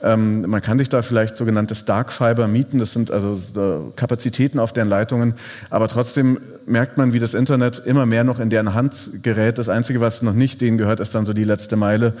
[0.02, 2.78] Ähm, man kann sich da vielleicht sogenanntes Dark Fiber mieten.
[2.78, 5.34] Das sind also Kapazitäten auf deren Leitungen.
[5.68, 9.58] Aber trotzdem merkt man, wie das Internet immer mehr noch in deren Hand gerät.
[9.58, 12.14] Das Einzige, was noch nicht denen gehört, ist dann so die letzte Meile,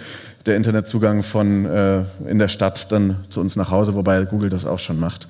[0.46, 4.66] der Internetzugang von äh, in der Stadt dann zu uns nach Hause, wobei Google das
[4.66, 5.28] auch schon macht.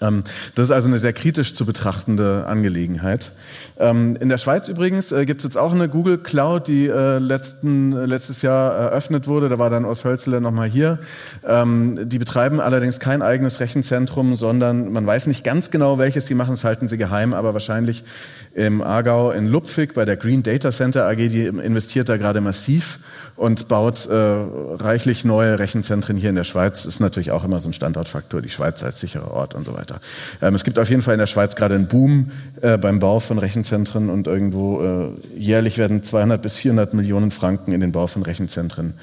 [0.00, 0.22] Ähm,
[0.54, 3.32] das ist also eine sehr kritisch zu betrachtende Angelegenheit.
[3.78, 7.18] Ähm, in der Schweiz übrigens äh, gibt es jetzt auch eine Google Cloud, die äh,
[7.18, 9.48] letzten, letztes Jahr eröffnet wurde.
[9.48, 11.00] Da war dann aus Hölzele nochmal hier.
[11.46, 16.34] Ähm, die betreiben allerdings kein eigenes Rechenzentrum, sondern man weiß nicht ganz genau, welches sie
[16.34, 16.52] machen.
[16.52, 18.04] Das halten sie geheim, aber wahrscheinlich
[18.54, 22.98] im Aargau in Lupfig bei der Green Data Center AG, die investiert da gerade massiv
[23.36, 26.84] und baut äh, reichlich neue Rechenzentren hier in der Schweiz.
[26.84, 30.00] Ist natürlich auch immer so ein Standortfaktor, die Schweiz als sicherer Ort und so weiter.
[30.42, 33.20] Ähm, es gibt auf jeden Fall in der Schweiz gerade einen Boom äh, beim Bau
[33.20, 38.08] von Rechenzentren und irgendwo äh, jährlich werden 200 bis 400 Millionen Franken in den Bau
[38.08, 38.94] von Rechenzentren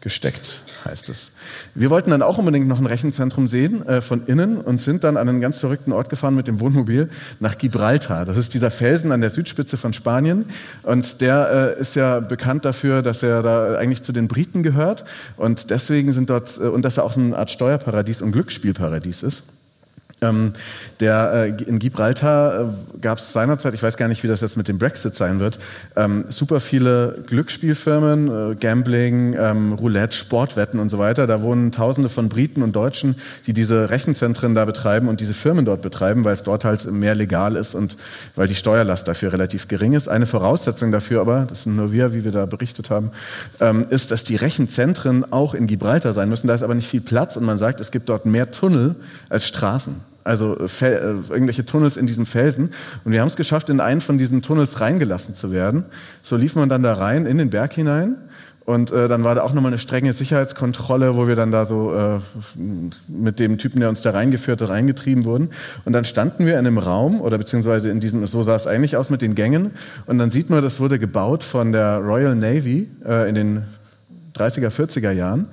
[0.00, 1.32] gesteckt, heißt es.
[1.74, 5.16] Wir wollten dann auch unbedingt noch ein Rechenzentrum sehen äh, von innen und sind dann
[5.16, 8.24] an einen ganz verrückten Ort gefahren mit dem Wohnmobil nach Gibraltar.
[8.24, 10.46] Das ist dieser Felsen an der Südspitze von Spanien
[10.82, 15.04] und der äh, ist ja bekannt dafür, dass er da eigentlich zu den Briten gehört
[15.36, 19.44] und deswegen sind dort äh, und dass er auch eine Art Steuerparadies und Glücksspielparadies ist.
[20.22, 20.54] Ähm,
[21.00, 22.64] der, äh, in Gibraltar äh,
[23.02, 25.58] gab es seinerzeit, ich weiß gar nicht, wie das jetzt mit dem Brexit sein wird,
[25.94, 31.26] ähm, super viele Glücksspielfirmen, äh, Gambling, ähm, Roulette, Sportwetten und so weiter.
[31.26, 35.66] Da wohnen Tausende von Briten und Deutschen, die diese Rechenzentren da betreiben und diese Firmen
[35.66, 37.98] dort betreiben, weil es dort halt mehr legal ist und
[38.36, 40.08] weil die Steuerlast dafür relativ gering ist.
[40.08, 43.10] Eine Voraussetzung dafür aber, das sind nur wir, wie wir da berichtet haben,
[43.60, 46.46] ähm, ist, dass die Rechenzentren auch in Gibraltar sein müssen.
[46.46, 48.94] Da ist aber nicht viel Platz und man sagt, es gibt dort mehr Tunnel
[49.28, 52.70] als Straßen also Fel äh, irgendwelche Tunnels in diesem Felsen.
[53.04, 55.84] Und wir haben es geschafft, in einen von diesen Tunnels reingelassen zu werden.
[56.22, 58.16] So lief man dann da rein in den Berg hinein.
[58.66, 61.94] Und äh, dann war da auch nochmal eine strenge Sicherheitskontrolle, wo wir dann da so
[61.94, 62.18] äh,
[63.06, 65.50] mit dem Typen, der uns da reingeführt hat, reingetrieben wurden.
[65.84, 68.96] Und dann standen wir in einem Raum, oder beziehungsweise in diesem, so sah es eigentlich
[68.96, 69.70] aus mit den Gängen.
[70.06, 73.62] Und dann sieht man, das wurde gebaut von der Royal Navy äh, in den
[74.34, 75.46] 30er, 40er Jahren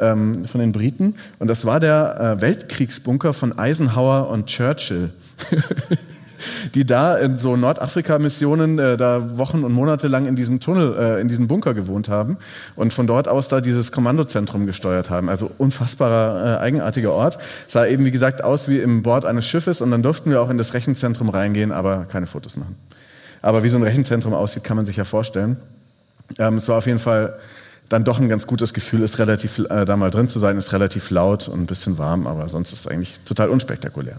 [0.00, 1.14] ähm, von den Briten.
[1.38, 5.10] Und das war der äh, Weltkriegsbunker von Eisenhower und Churchill.
[6.74, 11.20] die da in so Nordafrika-Missionen äh, da Wochen und Monate lang in diesem Tunnel, äh,
[11.20, 12.36] in diesem Bunker gewohnt haben
[12.74, 15.28] und von dort aus da dieses Kommandozentrum gesteuert haben.
[15.28, 17.38] Also unfassbarer, äh, eigenartiger Ort.
[17.66, 20.50] Sah eben, wie gesagt, aus wie im Bord eines Schiffes und dann durften wir auch
[20.50, 22.76] in das Rechenzentrum reingehen, aber keine Fotos machen.
[23.42, 25.56] Aber wie so ein Rechenzentrum aussieht, kann man sich ja vorstellen.
[26.38, 27.38] Ähm, es war auf jeden Fall
[27.88, 30.72] dann doch ein ganz gutes Gefühl ist, relativ äh, da mal drin zu sein, ist
[30.72, 34.18] relativ laut und ein bisschen warm, aber sonst ist es eigentlich total unspektakulär.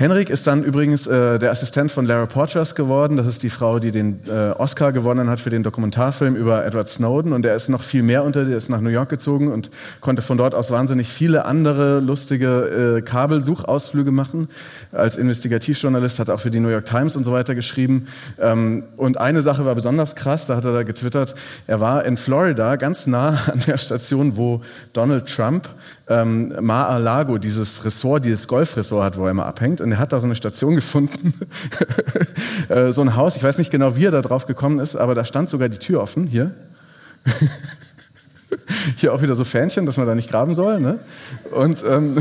[0.00, 3.18] Henrik ist dann übrigens äh, der Assistent von Lara Porchers geworden.
[3.18, 6.88] Das ist die Frau, die den äh, Oscar gewonnen hat für den Dokumentarfilm über Edward
[6.88, 7.34] Snowden.
[7.34, 10.22] Und er ist noch viel mehr unter, der ist nach New York gezogen und konnte
[10.22, 14.48] von dort aus wahnsinnig viele andere lustige äh, Kabelsuchausflüge machen.
[14.90, 18.06] Als Investigativjournalist hat er auch für die New York Times und so weiter geschrieben.
[18.38, 21.34] Ähm, und eine Sache war besonders krass, da hat er da getwittert,
[21.66, 24.62] er war in Florida ganz nah an der Station, wo
[24.94, 25.68] Donald Trump
[26.10, 29.80] ähm, Mar-a-Lago, dieses Ressort, dieses Golfressort hat, wo er immer abhängt.
[29.80, 31.32] Und er hat da so eine Station gefunden,
[32.68, 33.36] äh, so ein Haus.
[33.36, 35.78] Ich weiß nicht genau, wie er da drauf gekommen ist, aber da stand sogar die
[35.78, 36.50] Tür offen, hier.
[38.96, 40.80] hier auch wieder so Fähnchen, dass man da nicht graben soll.
[40.80, 40.98] Ne?
[41.52, 42.18] Und ähm,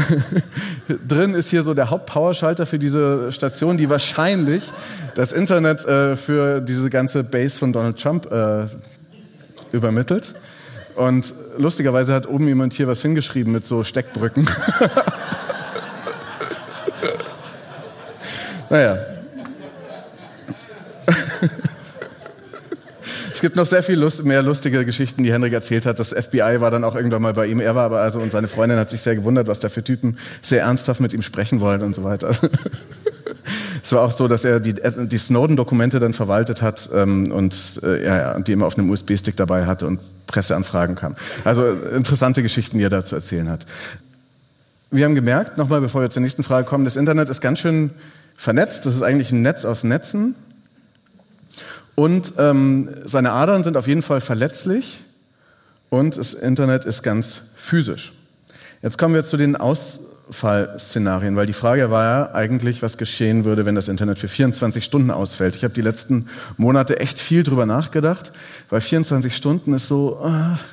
[1.08, 4.64] drin ist hier so der Hauptpowerschalter für diese Station, die wahrscheinlich
[5.16, 8.68] das Internet äh, für diese ganze Base von Donald Trump äh,
[9.72, 10.36] übermittelt.
[11.00, 14.50] Und lustigerweise hat oben jemand hier was hingeschrieben mit so Steckbrücken.
[18.70, 18.98] naja.
[23.34, 25.98] Es gibt noch sehr viel Lust, mehr lustige Geschichten, die Henrik erzählt hat.
[25.98, 27.62] Das FBI war dann auch irgendwann mal bei ihm.
[27.62, 30.18] Er war aber also und seine Freundin hat sich sehr gewundert, was da für Typen
[30.42, 32.32] sehr ernsthaft mit ihm sprechen wollen und so weiter.
[33.84, 38.06] Es war auch so, dass er die, die Snowden-Dokumente dann verwaltet hat ähm, und äh,
[38.06, 41.16] ja, die immer auf einem USB-Stick dabei hatte und Presseanfragen kam.
[41.44, 43.66] Also interessante Geschichten, die er da zu erzählen hat.
[44.92, 47.92] Wir haben gemerkt, nochmal bevor wir zur nächsten Frage kommen, das Internet ist ganz schön
[48.36, 48.86] vernetzt.
[48.86, 50.36] Das ist eigentlich ein Netz aus Netzen.
[51.96, 55.04] Und ähm, seine Adern sind auf jeden Fall verletzlich
[55.90, 58.14] und das Internet ist ganz physisch.
[58.82, 59.58] Jetzt kommen wir zu den
[60.30, 64.84] Ausfallszenarien, weil die Frage war ja eigentlich, was geschehen würde, wenn das Internet für 24
[64.84, 65.56] Stunden ausfällt.
[65.56, 66.28] Ich habe die letzten
[66.58, 68.32] Monate echt viel drüber nachgedacht,
[68.70, 70.64] weil 24 Stunden ist so, ach,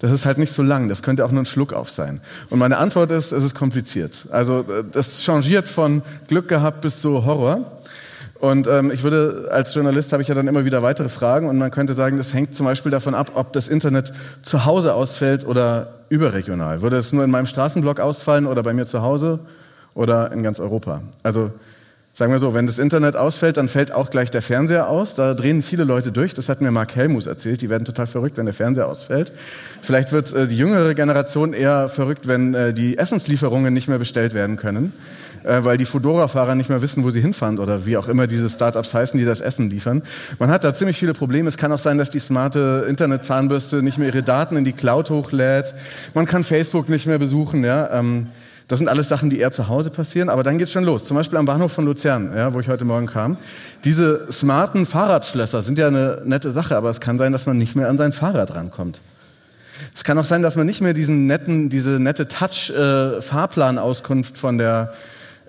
[0.00, 2.20] das ist halt nicht so lang, das könnte auch nur ein Schluck auf sein.
[2.50, 4.26] Und meine Antwort ist, es ist kompliziert.
[4.30, 7.80] Also das changiert von Glück gehabt bis zu Horror.
[8.44, 11.56] Und ähm, ich würde, als Journalist habe ich ja dann immer wieder weitere Fragen und
[11.56, 15.46] man könnte sagen, das hängt zum Beispiel davon ab, ob das Internet zu Hause ausfällt
[15.46, 16.82] oder überregional.
[16.82, 19.38] Würde es nur in meinem Straßenblock ausfallen oder bei mir zu Hause
[19.94, 21.00] oder in ganz Europa?
[21.22, 21.52] Also
[22.16, 25.16] Sagen wir so, wenn das Internet ausfällt, dann fällt auch gleich der Fernseher aus.
[25.16, 26.32] Da drehen viele Leute durch.
[26.32, 27.60] Das hat mir Mark Helmus erzählt.
[27.60, 29.32] Die werden total verrückt, wenn der Fernseher ausfällt.
[29.82, 34.32] Vielleicht wird äh, die jüngere Generation eher verrückt, wenn äh, die Essenslieferungen nicht mehr bestellt
[34.32, 34.92] werden können,
[35.44, 38.48] äh, weil die Fudora-Fahrer nicht mehr wissen, wo sie hinfahren oder wie auch immer diese
[38.48, 40.02] Startups heißen, die das Essen liefern.
[40.38, 41.48] Man hat da ziemlich viele Probleme.
[41.48, 45.10] Es kann auch sein, dass die smarte Internetzahnbürste nicht mehr ihre Daten in die Cloud
[45.10, 45.74] hochlädt.
[46.14, 47.64] Man kann Facebook nicht mehr besuchen.
[47.64, 47.90] Ja.
[47.92, 48.28] Ähm,
[48.66, 51.04] das sind alles Sachen, die eher zu Hause passieren, aber dann geht's schon los.
[51.04, 53.36] Zum Beispiel am Bahnhof von Luzern, ja, wo ich heute Morgen kam.
[53.84, 57.76] Diese smarten Fahrradschlösser sind ja eine nette Sache, aber es kann sein, dass man nicht
[57.76, 59.02] mehr an sein Fahrrad rankommt.
[59.94, 64.56] Es kann auch sein, dass man nicht mehr diesen netten, diese nette Touch-Fahrplanauskunft äh, von
[64.56, 64.94] der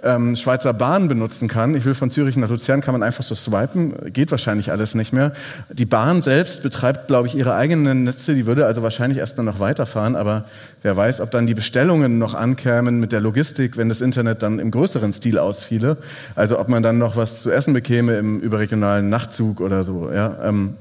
[0.06, 1.76] ähm, Schweizer Bahn benutzen kann.
[1.76, 5.12] Ich will von Zürich nach Luzern, kann man einfach so swipen, geht wahrscheinlich alles nicht
[5.12, 5.34] mehr.
[5.74, 9.60] Die Bahn selbst betreibt, glaube ich, ihre eigenen Netze, die würde also wahrscheinlich erstmal noch
[9.60, 10.45] weiterfahren, aber
[10.84, 14.60] wer weiß, ob dann die Bestellungen noch ankämen mit der Logistik, wenn das Internet dann
[14.60, 15.97] im größeren Stil ausfiele.
[16.36, 20.38] Also ob man dann noch was zu essen bekäme im überregionalen Nachtzug oder so, ja.
[20.43, 20.76] Ähm,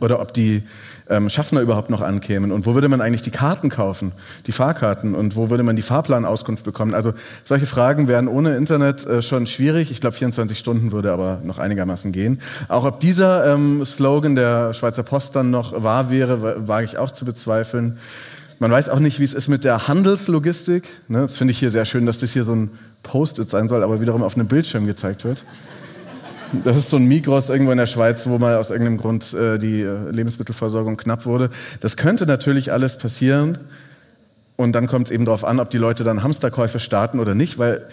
[0.00, 0.64] oder ob die
[1.08, 4.12] ähm, Schaffner überhaupt noch ankämen und wo würde man eigentlich die Karten kaufen,
[4.46, 6.94] die Fahrkarten und wo würde man die Fahrplanauskunft bekommen.
[6.94, 7.12] Also
[7.44, 9.90] solche Fragen wären ohne Internet äh, schon schwierig.
[9.90, 12.40] Ich glaube 24 Stunden würde aber noch einigermaßen gehen.
[12.68, 17.12] Auch ob dieser ähm, Slogan der Schweizer Post dann noch wahr wäre, wage ich auch
[17.12, 17.98] zu bezweifeln.
[18.58, 20.84] Man weiß auch nicht, wie es ist mit der Handelslogistik.
[21.08, 22.70] Ne, das finde ich hier sehr schön, dass das hier so ein
[23.02, 25.44] Post-it sein soll, aber wiederum auf einem Bildschirm gezeigt wird.
[26.62, 29.58] Das ist so ein Migros irgendwo in der Schweiz, wo mal aus irgendeinem Grund äh,
[29.58, 31.50] die äh, Lebensmittelversorgung knapp wurde.
[31.80, 33.58] Das könnte natürlich alles passieren.
[34.56, 37.58] Und dann kommt es eben darauf an, ob die Leute dann Hamsterkäufe starten oder nicht,
[37.58, 37.86] weil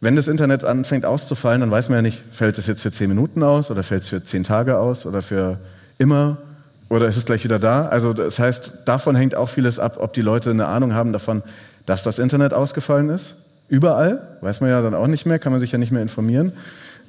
[0.00, 3.08] wenn das Internet anfängt auszufallen, dann weiß man ja nicht, fällt es jetzt für zehn
[3.08, 5.58] Minuten aus oder fällt es für zehn Tage aus oder für
[5.98, 6.38] immer
[6.88, 7.86] oder ist es gleich wieder da?
[7.86, 11.42] Also das heißt, davon hängt auch vieles ab, ob die Leute eine Ahnung haben davon,
[11.86, 13.36] dass das Internet ausgefallen ist.
[13.68, 16.52] Überall, weiß man ja dann auch nicht mehr, kann man sich ja nicht mehr informieren.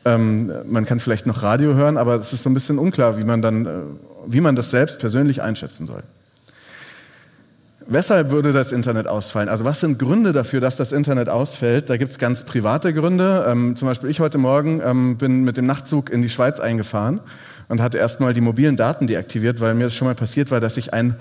[0.04, 3.24] Ähm, man kann vielleicht noch Radio hören, aber es ist so ein bisschen unklar, wie
[3.24, 3.70] man dann, äh,
[4.28, 6.04] wie man das selbst persönlich einschätzen soll.
[7.88, 9.50] Weshalb würde das Internet ausfallen?
[9.50, 11.90] Also was sind Gründe dafür, dass das Internet ausfällt?
[11.90, 13.46] Da gibt es ganz private Gründe.
[13.48, 17.20] Ähm, zum Beispiel ich heute Morgen ähm, bin mit dem Nachtzug in die Schweiz eingefahren
[17.68, 20.78] und hatte erstmal die mobilen Daten deaktiviert, weil mir das schon mal passiert war, dass
[20.78, 21.16] ich ein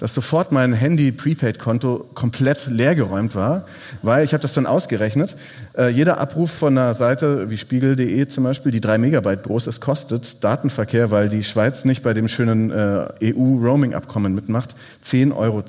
[0.00, 3.66] dass sofort mein Handy-Prepaid-Konto komplett leergeräumt war,
[4.02, 5.36] weil ich habe das dann ausgerechnet.
[5.76, 9.80] Äh, jeder Abruf von einer Seite wie spiegel.de zum Beispiel, die drei Megabyte groß ist,
[9.80, 14.74] kostet Datenverkehr, weil die Schweiz nicht bei dem schönen äh, EU-Roaming-Abkommen mitmacht,
[15.04, 15.62] 10,20 Euro.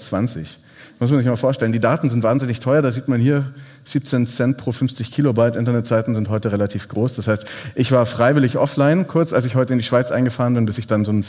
[1.00, 1.74] Muss man sich mal vorstellen.
[1.74, 2.82] Die Daten sind wahnsinnig teuer.
[2.84, 3.46] Da sieht man hier
[3.86, 5.56] 17 Cent pro 50 Kilobyte.
[5.56, 7.16] Internetseiten sind heute relativ groß.
[7.16, 10.66] Das heißt, ich war freiwillig offline, kurz als ich heute in die Schweiz eingefahren bin,
[10.66, 11.26] bis ich dann so ein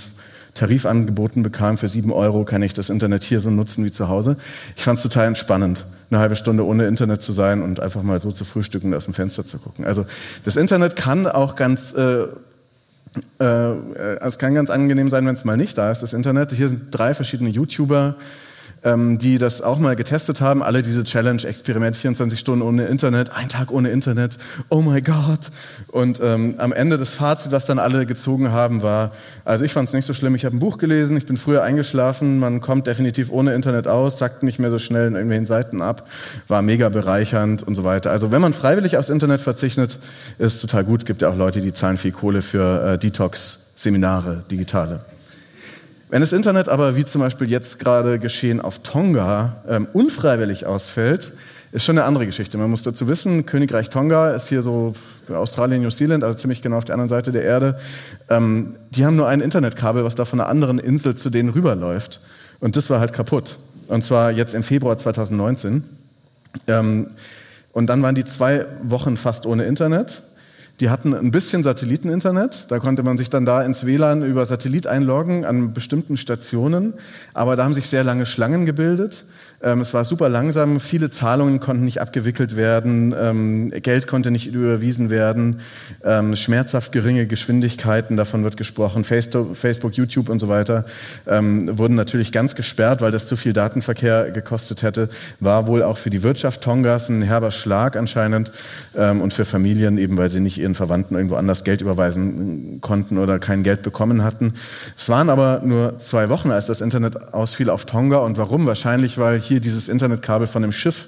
[0.55, 4.09] Tarif angeboten bekam, für sieben Euro kann ich das Internet hier so nutzen wie zu
[4.09, 4.37] Hause.
[4.77, 8.21] Ich fand es total entspannend, eine halbe Stunde ohne Internet zu sein und einfach mal
[8.21, 9.85] so zu frühstücken und aus dem Fenster zu gucken.
[9.85, 10.05] Also
[10.45, 12.27] das Internet kann auch ganz äh,
[13.39, 13.75] äh,
[14.21, 16.53] es kann ganz angenehm sein, wenn es mal nicht da ist, das Internet.
[16.53, 18.17] Hier sind drei verschiedene YouTuber,
[18.85, 23.31] ähm, die das auch mal getestet haben, alle diese Challenge, Experiment, 24 Stunden ohne Internet,
[23.31, 25.51] ein Tag ohne Internet, oh my God.
[25.89, 29.13] Und ähm, am Ende das Fazit, was dann alle gezogen haben, war,
[29.45, 31.63] also ich fand es nicht so schlimm, ich habe ein Buch gelesen, ich bin früher
[31.63, 35.83] eingeschlafen, man kommt definitiv ohne Internet aus, sackt nicht mehr so schnell in irgendwelchen Seiten
[35.83, 36.09] ab,
[36.49, 38.11] war mega bereichernd und so weiter.
[38.11, 39.99] Also wenn man freiwillig aufs Internet verzichtet,
[40.39, 45.01] ist total gut, gibt ja auch Leute, die zahlen viel Kohle für äh, Detox-Seminare, digitale.
[46.13, 51.33] Wenn das Internet aber, wie zum Beispiel jetzt gerade geschehen auf Tonga, ähm, unfreiwillig ausfällt,
[51.73, 52.59] ist schon eine andere Geschichte.
[52.59, 54.93] Man muss dazu wissen, Königreich Tonga ist hier so
[55.31, 57.79] Australien, New Zealand, also ziemlich genau auf der anderen Seite der Erde.
[58.29, 62.21] Ähm, die haben nur ein Internetkabel, was da von einer anderen Insel zu denen rüberläuft.
[62.61, 63.57] Und das war halt kaputt.
[63.89, 65.83] Und zwar jetzt im Februar 2019.
[66.67, 67.07] Ähm,
[67.73, 70.21] und dann waren die zwei Wochen fast ohne Internet.
[70.81, 72.67] Die hatten ein bisschen Satelliteninternet.
[72.69, 76.95] Da konnte man sich dann da ins WLAN über Satellit einloggen an bestimmten Stationen.
[77.35, 79.25] Aber da haben sich sehr lange Schlangen gebildet.
[79.63, 84.47] Ähm, es war super langsam, viele Zahlungen konnten nicht abgewickelt werden, ähm, Geld konnte nicht
[84.53, 85.61] überwiesen werden,
[86.05, 90.85] ähm, schmerzhaft geringe Geschwindigkeiten, davon wird gesprochen, Facebook, YouTube und so weiter,
[91.27, 95.09] wurden natürlich ganz gesperrt, weil das zu viel Datenverkehr gekostet hätte,
[95.41, 98.53] war wohl auch für die Wirtschaft Tongas ein herber Schlag anscheinend
[98.95, 103.39] und für Familien eben, weil sie nicht ihren Verwandten irgendwo anders Geld überweisen konnten oder
[103.39, 104.55] kein Geld bekommen hatten.
[104.97, 108.19] Es waren aber nur zwei Wochen, als das Internet ausfiel auf Tonga.
[108.19, 108.67] Und warum?
[108.67, 111.07] Wahrscheinlich, weil hier hier dieses Internetkabel von dem Schiff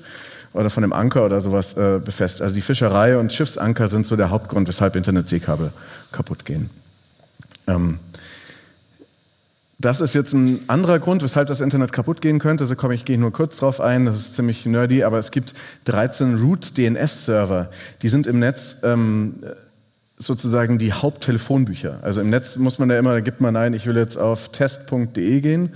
[0.53, 2.43] oder von dem Anker oder sowas äh, befestigt.
[2.43, 5.73] Also die Fischerei und Schiffsanker sind so der Hauptgrund, weshalb Internetseekabel
[6.13, 6.71] kaputt gehen.
[7.67, 7.99] Ähm,
[9.79, 12.67] das ist jetzt ein anderer Grund, weshalb das Internet kaputt gehen könnte.
[12.67, 14.07] Da komme ich gehe nur kurz drauf ein.
[14.07, 15.55] Das ist ziemlich nerdy, aber es gibt
[15.87, 17.71] 13 Root DNS Server.
[18.03, 19.43] Die sind im Netz ähm,
[20.17, 21.99] sozusagen die Haupttelefonbücher.
[22.03, 24.51] Also im Netz muss man da immer, da gibt man ein, ich will jetzt auf
[24.51, 25.73] test.de gehen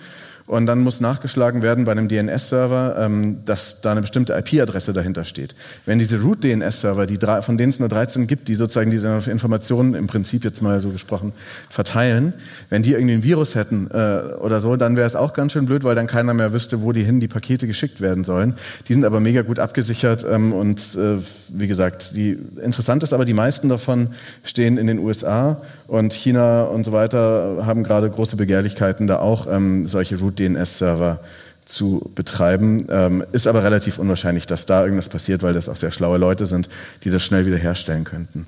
[0.49, 5.25] und dann muss nachgeschlagen werden bei einem DNS-Server, ähm, dass da eine bestimmte IP-Adresse dahinter
[5.25, 5.55] steht.
[5.85, 9.95] Wenn diese Root-DNS-Server, die drei, von denen es nur 13 gibt, die sozusagen diese Informationen
[9.95, 11.35] im Prinzip jetzt mal so gesprochen
[11.69, 12.33] verteilen,
[12.71, 15.67] wenn die irgendwie ein Virus hätten äh, oder so, dann wäre es auch ganz schön
[15.67, 18.55] blöd, weil dann keiner mehr wüsste, wo die hin die Pakete geschickt werden sollen.
[18.89, 21.19] Die sind aber mega gut abgesichert ähm, und äh,
[21.51, 24.09] wie gesagt, die, interessant ist aber, die meisten davon
[24.45, 29.47] stehen in den USA und China und so weiter haben gerade große Begehrlichkeiten, da auch
[29.47, 31.21] ähm, solche Root DNS-Server
[31.65, 32.87] zu betreiben.
[32.89, 36.47] Ähm, ist aber relativ unwahrscheinlich, dass da irgendwas passiert, weil das auch sehr schlaue Leute
[36.47, 36.69] sind,
[37.05, 38.47] die das schnell wieder herstellen könnten.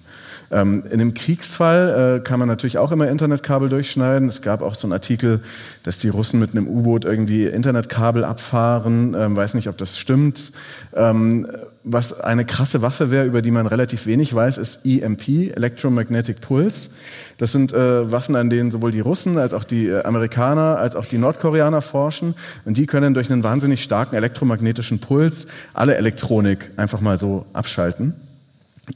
[0.50, 4.28] Ähm, in einem Kriegsfall äh, kann man natürlich auch immer Internetkabel durchschneiden.
[4.28, 5.40] Es gab auch so einen Artikel,
[5.84, 9.14] dass die Russen mit einem U-Boot irgendwie Internetkabel abfahren.
[9.18, 10.52] Ähm, weiß nicht, ob das stimmt.
[10.94, 11.46] Ähm,
[11.84, 16.90] was eine krasse Waffe wäre, über die man relativ wenig weiß, ist EMP, Electromagnetic Pulse.
[17.38, 20.96] Das sind äh, Waffen, an denen sowohl die Russen als auch die äh, Amerikaner als
[20.96, 22.34] auch die Nordkoreaner forschen.
[22.64, 28.14] Und die können durch einen wahnsinnig starken elektromagnetischen Puls alle Elektronik einfach mal so abschalten.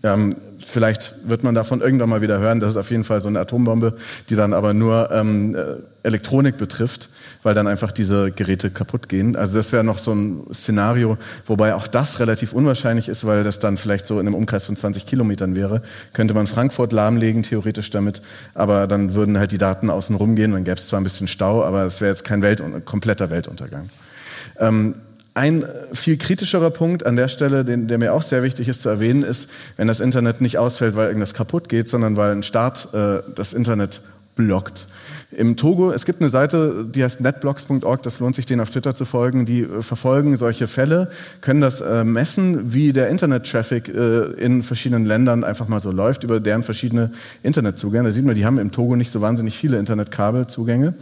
[0.03, 0.37] Ähm,
[0.67, 2.61] vielleicht wird man davon irgendwann mal wieder hören.
[2.61, 3.95] Das ist auf jeden Fall so eine Atombombe,
[4.29, 7.09] die dann aber nur ähm, äh, Elektronik betrifft,
[7.43, 9.37] weil dann einfach diese Geräte kaputt gehen.
[9.37, 11.17] Also das wäre noch so ein Szenario,
[11.47, 14.77] wobei auch das relativ unwahrscheinlich ist, weil das dann vielleicht so in einem Umkreis von
[14.77, 15.83] 20 Kilometern wäre.
[16.13, 18.23] Könnte man Frankfurt lahmlegen, theoretisch damit,
[18.55, 20.53] aber dann würden halt die Daten außen rumgehen.
[20.53, 23.91] Dann gäbe es zwar ein bisschen Stau, aber es wäre jetzt kein Welt kompletter Weltuntergang.
[24.59, 24.95] Ähm,
[25.35, 28.89] ein viel kritischerer Punkt an der Stelle, den, der mir auch sehr wichtig ist zu
[28.89, 32.95] erwähnen, ist, wenn das Internet nicht ausfällt, weil irgendwas kaputt geht, sondern weil ein Staat
[32.95, 34.01] äh, das Internet
[34.35, 34.89] blockt.
[35.37, 38.95] Im Togo, es gibt eine Seite, die heißt netblocks.org, das lohnt sich, denen auf Twitter
[38.95, 41.11] zu folgen, die äh, verfolgen solche Fälle,
[41.41, 46.25] können das äh, messen, wie der Internet-Traffic äh, in verschiedenen Ländern einfach mal so läuft,
[46.25, 47.11] über deren verschiedene
[47.43, 48.05] Internetzugänge.
[48.05, 50.95] Da sieht man, die haben im Togo nicht so wahnsinnig viele Internetkabelzugänge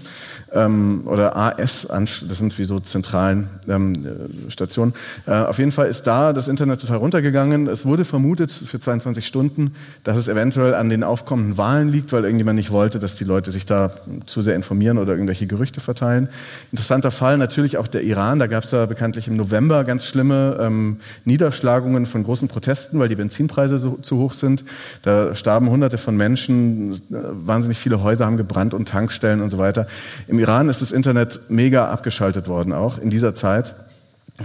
[0.52, 4.06] ähm, oder AS, das sind wie so zentralen ähm,
[4.48, 4.94] Stationen.
[5.26, 7.66] Auf jeden Fall ist da das Internet total runtergegangen.
[7.66, 9.74] Es wurde vermutet für 22 Stunden,
[10.04, 13.50] dass es eventuell an den aufkommenden Wahlen liegt, weil irgendjemand nicht wollte, dass die Leute
[13.50, 13.92] sich da
[14.26, 16.28] zu sehr informieren oder irgendwelche Gerüchte verteilen.
[16.70, 18.38] Interessanter Fall natürlich auch der Iran.
[18.38, 23.08] Da gab es ja bekanntlich im November ganz schlimme ähm, Niederschlagungen von großen Protesten, weil
[23.08, 24.64] die Benzinpreise so, zu hoch sind.
[25.02, 29.58] Da starben Hunderte von Menschen, äh, wahnsinnig viele Häuser haben gebrannt und Tankstellen und so
[29.58, 29.86] weiter.
[30.28, 33.74] Im Iran ist das Internet mega abgeschaltet worden auch in dieser Zeit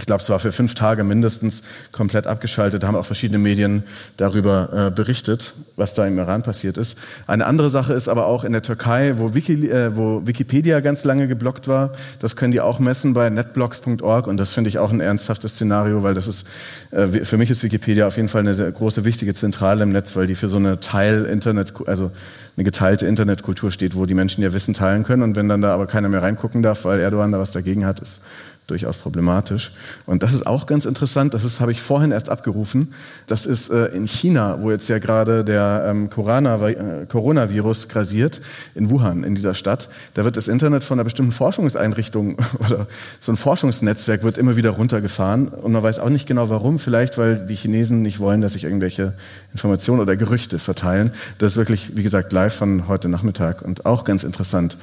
[0.00, 3.82] ich glaube, es war für fünf Tage mindestens komplett abgeschaltet, da haben auch verschiedene Medien
[4.16, 6.98] darüber äh, berichtet, was da im Iran passiert ist.
[7.26, 11.04] Eine andere Sache ist aber auch in der Türkei, wo, Wiki, äh, wo Wikipedia ganz
[11.04, 11.92] lange geblockt war.
[12.18, 16.02] Das können die auch messen bei netblocks.org und das finde ich auch ein ernsthaftes Szenario,
[16.02, 16.46] weil das ist,
[16.90, 20.16] äh, für mich ist Wikipedia auf jeden Fall eine sehr große, wichtige Zentrale im Netz,
[20.16, 22.10] weil die für so eine Teil-Internet, also
[22.56, 25.72] eine geteilte Internetkultur steht, wo die Menschen ihr Wissen teilen können und wenn dann da
[25.72, 28.20] aber keiner mehr reingucken darf, weil Erdogan da was dagegen hat, ist
[28.68, 29.72] durchaus problematisch.
[30.06, 32.94] Und das ist auch ganz interessant, das ist, habe ich vorhin erst abgerufen.
[33.26, 38.40] Das ist äh, in China, wo jetzt ja gerade der ähm, Corona, äh, Coronavirus grasiert,
[38.74, 39.88] in Wuhan, in dieser Stadt.
[40.14, 42.86] Da wird das Internet von einer bestimmten Forschungseinrichtung oder
[43.20, 45.48] so ein Forschungsnetzwerk wird immer wieder runtergefahren.
[45.48, 46.78] Und man weiß auch nicht genau warum.
[46.78, 49.14] Vielleicht, weil die Chinesen nicht wollen, dass sich irgendwelche
[49.52, 51.12] Informationen oder Gerüchte verteilen.
[51.38, 54.76] Das ist wirklich, wie gesagt, live von heute Nachmittag und auch ganz interessant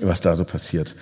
[0.00, 0.94] was da so passiert.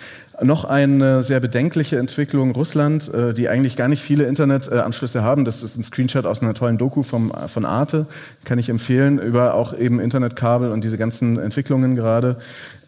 [0.43, 5.45] Noch eine sehr bedenkliche Entwicklung Russland, äh, die eigentlich gar nicht viele Internetanschlüsse haben.
[5.45, 8.07] Das ist ein Screenshot aus einer tollen Doku vom, von Arte,
[8.45, 12.39] kann ich empfehlen, über auch eben Internetkabel und diese ganzen Entwicklungen gerade.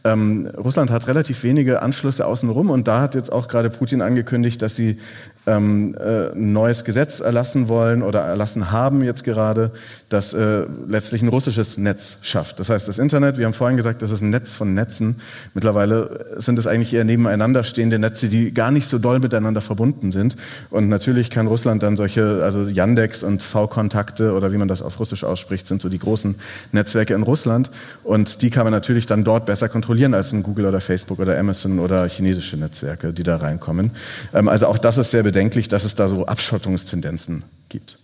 [0.05, 4.61] Ähm, Russland hat relativ wenige Anschlüsse außenrum und da hat jetzt auch gerade Putin angekündigt,
[4.61, 4.99] dass sie
[5.47, 9.72] ähm, äh, ein neues Gesetz erlassen wollen oder erlassen haben jetzt gerade,
[10.09, 12.61] das äh, letztlich ein russisches Netz schafft.
[12.61, 15.16] Das heißt, das Internet, wir haben vorhin gesagt, das ist ein Netz von Netzen.
[15.55, 20.12] Mittlerweile sind es eigentlich eher nebeneinander stehende Netze, die gar nicht so doll miteinander verbunden
[20.12, 20.36] sind.
[20.70, 25.01] Und natürlich kann Russland dann solche, also Yandex und V-Kontakte oder wie man das auf
[25.01, 26.36] Russisch ausspricht, sind so die großen
[26.70, 27.70] Netzwerke in Russland.
[28.05, 31.36] Und die kann man natürlich dann dort besser kontrollieren als in Google oder Facebook oder
[31.36, 33.90] Amazon oder chinesische Netzwerke, die da reinkommen.
[34.32, 37.99] Ähm, also auch das ist sehr bedenklich, dass es da so Abschottungstendenzen gibt.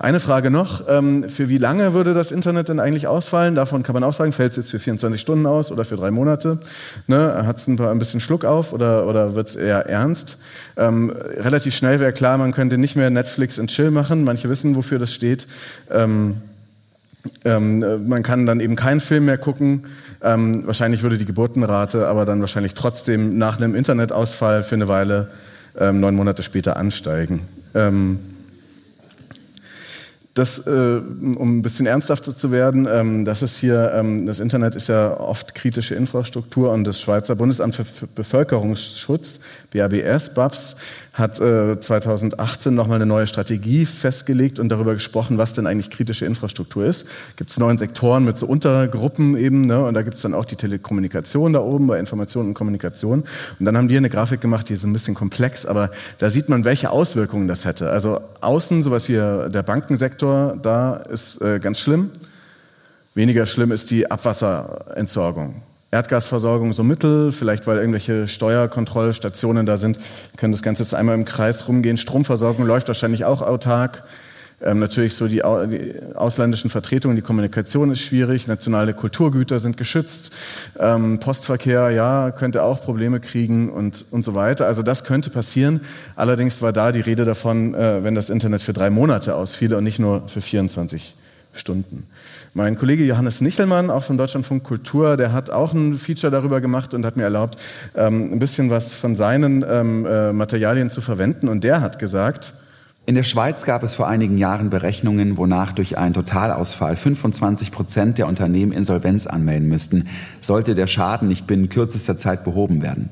[0.00, 3.54] Eine Frage noch, ähm, für wie lange würde das Internet denn eigentlich ausfallen?
[3.54, 6.10] Davon kann man auch sagen, fällt es jetzt für 24 Stunden aus oder für drei
[6.10, 6.58] Monate?
[7.06, 7.44] Ne?
[7.46, 10.38] Hat es ein, ein, bisschen Schluck auf oder, oder wird es eher ernst?
[10.76, 14.24] Ähm, relativ schnell wäre klar, man könnte nicht mehr Netflix und Chill machen.
[14.24, 15.46] Manche wissen, wofür das steht.
[15.90, 16.38] Ähm,
[17.44, 19.86] ähm, man kann dann eben keinen Film mehr gucken.
[20.22, 25.28] Ähm, wahrscheinlich würde die Geburtenrate aber dann wahrscheinlich trotzdem nach einem Internetausfall für eine Weile
[25.78, 27.42] ähm, neun Monate später ansteigen.
[27.74, 28.18] Ähm,
[30.38, 34.76] das, äh, um ein bisschen ernsthafter zu werden, ähm, das ist hier, ähm, das Internet
[34.76, 39.40] ist ja oft kritische Infrastruktur und das Schweizer Bundesamt für Bevölkerungsschutz,
[39.72, 40.76] BABS, BABS,
[41.18, 46.24] hat äh, 2018 nochmal eine neue Strategie festgelegt und darüber gesprochen, was denn eigentlich kritische
[46.24, 47.08] Infrastruktur ist.
[47.36, 49.84] Gibt es neun Sektoren mit so Untergruppen eben, ne?
[49.84, 53.24] und da gibt es dann auch die Telekommunikation da oben bei Information und Kommunikation.
[53.58, 56.48] Und dann haben die eine Grafik gemacht, die ist ein bisschen komplex, aber da sieht
[56.48, 57.90] man, welche Auswirkungen das hätte.
[57.90, 62.10] Also außen, sowas wie der Bankensektor, da ist äh, ganz schlimm.
[63.14, 65.62] Weniger schlimm ist die Abwasserentsorgung.
[65.90, 69.98] Erdgasversorgung so mittel, vielleicht weil irgendwelche Steuerkontrollstationen da sind,
[70.36, 71.96] können das Ganze jetzt einmal im Kreis rumgehen.
[71.96, 74.04] Stromversorgung läuft wahrscheinlich auch autark.
[74.60, 75.36] Ähm, natürlich so die,
[75.70, 80.32] die, ausländischen Vertretungen, die Kommunikation ist schwierig, nationale Kulturgüter sind geschützt,
[80.80, 84.66] ähm, Postverkehr, ja, könnte auch Probleme kriegen und, und so weiter.
[84.66, 85.80] Also das könnte passieren.
[86.16, 89.84] Allerdings war da die Rede davon, äh, wenn das Internet für drei Monate ausfiele und
[89.84, 91.14] nicht nur für 24
[91.52, 92.06] Stunden.
[92.58, 96.92] Mein Kollege Johannes Nichelmann, auch von Deutschlandfunk Kultur, der hat auch ein Feature darüber gemacht
[96.92, 97.56] und hat mir erlaubt,
[97.94, 101.46] ähm, ein bisschen was von seinen ähm, äh, Materialien zu verwenden.
[101.46, 102.54] Und der hat gesagt,
[103.06, 108.18] in der Schweiz gab es vor einigen Jahren Berechnungen, wonach durch einen Totalausfall 25 Prozent
[108.18, 110.08] der Unternehmen Insolvenz anmelden müssten,
[110.40, 113.10] sollte der Schaden nicht binnen kürzester Zeit behoben werden.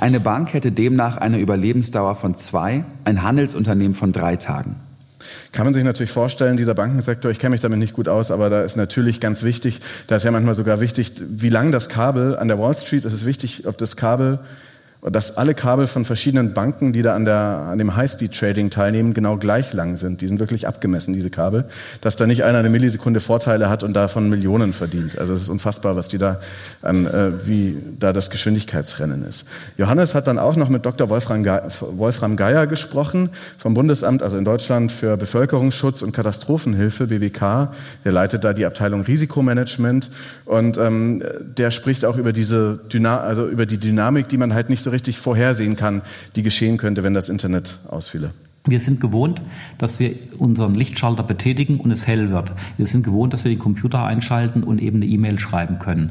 [0.00, 4.87] Eine Bank hätte demnach eine Überlebensdauer von zwei, ein Handelsunternehmen von drei Tagen.
[5.52, 8.50] Kann man sich natürlich vorstellen, dieser Bankensektor, ich kenne mich damit nicht gut aus, aber
[8.50, 12.36] da ist natürlich ganz wichtig, da ist ja manchmal sogar wichtig, wie lang das Kabel
[12.36, 14.40] an der Wall Street, ist es wichtig, ob das Kabel
[15.02, 17.36] dass alle Kabel von verschiedenen Banken, die da an, der,
[17.70, 20.22] an dem High-Speed-Trading teilnehmen, genau gleich lang sind.
[20.22, 21.66] Die sind wirklich abgemessen, diese Kabel.
[22.00, 25.16] Dass da nicht einer eine Millisekunde Vorteile hat und davon Millionen verdient.
[25.16, 26.40] Also es ist unfassbar, was die da
[26.82, 29.46] an, äh, wie da das Geschwindigkeitsrennen ist.
[29.76, 31.08] Johannes hat dann auch noch mit Dr.
[31.08, 37.68] Wolfram, Ge Wolfram Geier gesprochen vom Bundesamt, also in Deutschland für Bevölkerungsschutz und Katastrophenhilfe, BBK.
[38.04, 40.10] Der leitet da die Abteilung Risikomanagement
[40.44, 44.70] und ähm, der spricht auch über diese Dyna also über die Dynamik, die man halt
[44.70, 46.02] nicht so richtig vorhersehen kann,
[46.36, 48.32] die geschehen könnte, wenn das Internet ausfiele.
[48.68, 49.40] Wir sind gewohnt,
[49.78, 52.52] dass wir unseren Lichtschalter betätigen und es hell wird.
[52.76, 56.10] Wir sind gewohnt, dass wir den Computer einschalten und eben eine E-Mail schreiben können.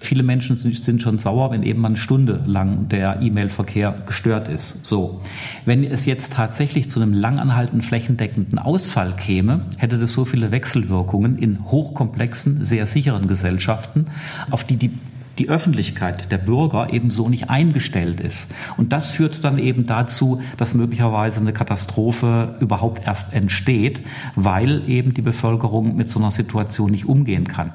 [0.00, 4.84] Viele Menschen sind schon sauer, wenn eben mal eine Stunde lang der E-Mail-Verkehr gestört ist.
[4.84, 5.22] So.
[5.64, 11.38] Wenn es jetzt tatsächlich zu einem langanhaltenden flächendeckenden Ausfall käme, hätte das so viele Wechselwirkungen
[11.38, 14.08] in hochkomplexen, sehr sicheren Gesellschaften,
[14.50, 14.90] auf die die
[15.38, 18.46] die Öffentlichkeit, der Bürger eben so nicht eingestellt ist.
[18.76, 24.00] Und das führt dann eben dazu, dass möglicherweise eine Katastrophe überhaupt erst entsteht,
[24.36, 27.72] weil eben die Bevölkerung mit so einer Situation nicht umgehen kann.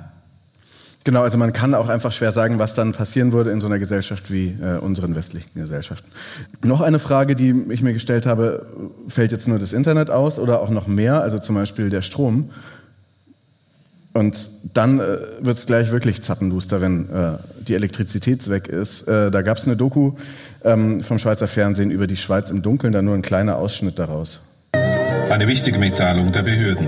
[1.06, 3.80] Genau, also man kann auch einfach schwer sagen, was dann passieren würde in so einer
[3.80, 6.10] Gesellschaft wie äh, unseren westlichen Gesellschaften.
[6.62, 8.68] Noch eine Frage, die ich mir gestellt habe,
[9.08, 12.50] fällt jetzt nur das Internet aus oder auch noch mehr, also zum Beispiel der Strom?
[14.14, 19.08] Und dann äh, wird es gleich wirklich zappenduster, wenn äh, die Elektrizität weg ist.
[19.08, 20.14] Äh, da gab es eine Doku
[20.64, 24.40] ähm, vom Schweizer Fernsehen über die Schweiz im Dunkeln, da nur ein kleiner Ausschnitt daraus.
[25.30, 26.88] Eine wichtige Mitteilung der Behörden.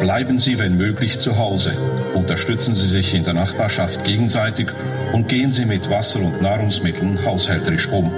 [0.00, 1.72] Bleiben Sie, wenn möglich, zu Hause.
[2.14, 4.68] Unterstützen Sie sich in der Nachbarschaft gegenseitig
[5.12, 8.10] und gehen Sie mit Wasser und Nahrungsmitteln haushälterisch um.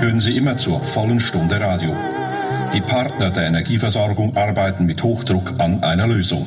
[0.00, 1.96] Hören Sie immer zur vollen Stunde Radio.
[2.72, 6.46] Die Partner der Energieversorgung arbeiten mit Hochdruck an einer Lösung.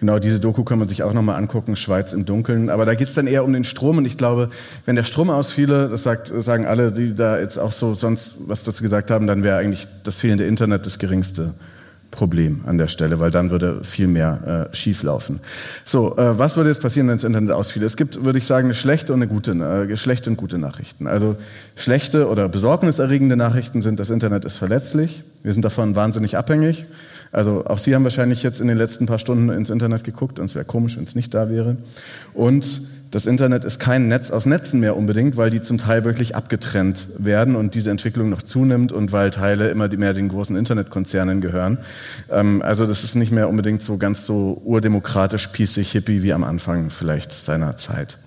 [0.00, 2.70] Genau, diese Doku kann man sich auch nochmal angucken, Schweiz im Dunkeln.
[2.70, 4.50] Aber da geht es dann eher um den Strom und ich glaube,
[4.86, 8.62] wenn der Strom ausfiele, das sagt, sagen alle, die da jetzt auch so sonst was
[8.62, 11.54] dazu gesagt haben, dann wäre eigentlich das fehlende Internet das geringste
[12.10, 15.40] Problem an der Stelle, weil dann würde viel mehr äh, schieflaufen.
[15.84, 17.82] So, äh, was würde jetzt passieren, wenn das Internet ausfiel?
[17.82, 21.06] Es gibt, würde ich sagen, eine schlechte und eine gute, äh, schlechte und gute Nachrichten.
[21.06, 21.36] Also
[21.76, 25.22] schlechte oder besorgniserregende Nachrichten sind, das Internet ist verletzlich.
[25.42, 26.86] Wir sind davon wahnsinnig abhängig.
[27.32, 30.46] Also auch Sie haben wahrscheinlich jetzt in den letzten paar Stunden ins Internet geguckt und
[30.46, 31.76] es wäre komisch, wenn es nicht da wäre.
[32.34, 36.36] Und das Internet ist kein Netz aus Netzen mehr unbedingt, weil die zum Teil wirklich
[36.36, 41.40] abgetrennt werden und diese Entwicklung noch zunimmt und weil Teile immer mehr den großen Internetkonzernen
[41.40, 41.78] gehören.
[42.30, 46.44] Ähm, also das ist nicht mehr unbedingt so ganz so urdemokratisch, pießig, hippie wie am
[46.44, 48.18] Anfang vielleicht seiner Zeit.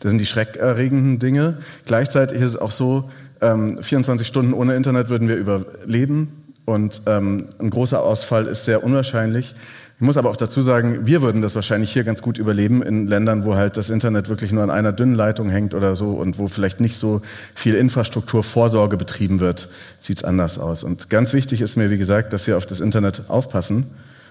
[0.00, 1.58] Das sind die schreckerregenden Dinge.
[1.86, 3.10] Gleichzeitig ist es auch so,
[3.40, 6.39] 24 ähm, Stunden ohne Internet würden wir überleben
[6.70, 9.54] und ähm, ein großer Ausfall ist sehr unwahrscheinlich.
[10.00, 13.06] Ich muss aber auch dazu sagen, wir würden das wahrscheinlich hier ganz gut überleben in
[13.06, 16.38] Ländern, wo halt das Internet wirklich nur an einer dünnen Leitung hängt oder so und
[16.38, 17.20] wo vielleicht nicht so
[17.54, 19.68] viel Infrastrukturvorsorge betrieben wird,
[20.00, 20.84] sieht's anders aus.
[20.84, 23.88] Und ganz wichtig ist mir, wie gesagt, dass wir auf das Internet aufpassen,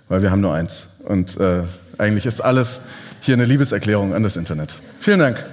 [0.07, 0.87] weil wir haben nur eins.
[1.05, 1.61] Und äh,
[1.99, 2.81] eigentlich ist alles
[3.21, 4.75] hier eine Liebeserklärung an das Internet.
[4.99, 5.45] Vielen Dank.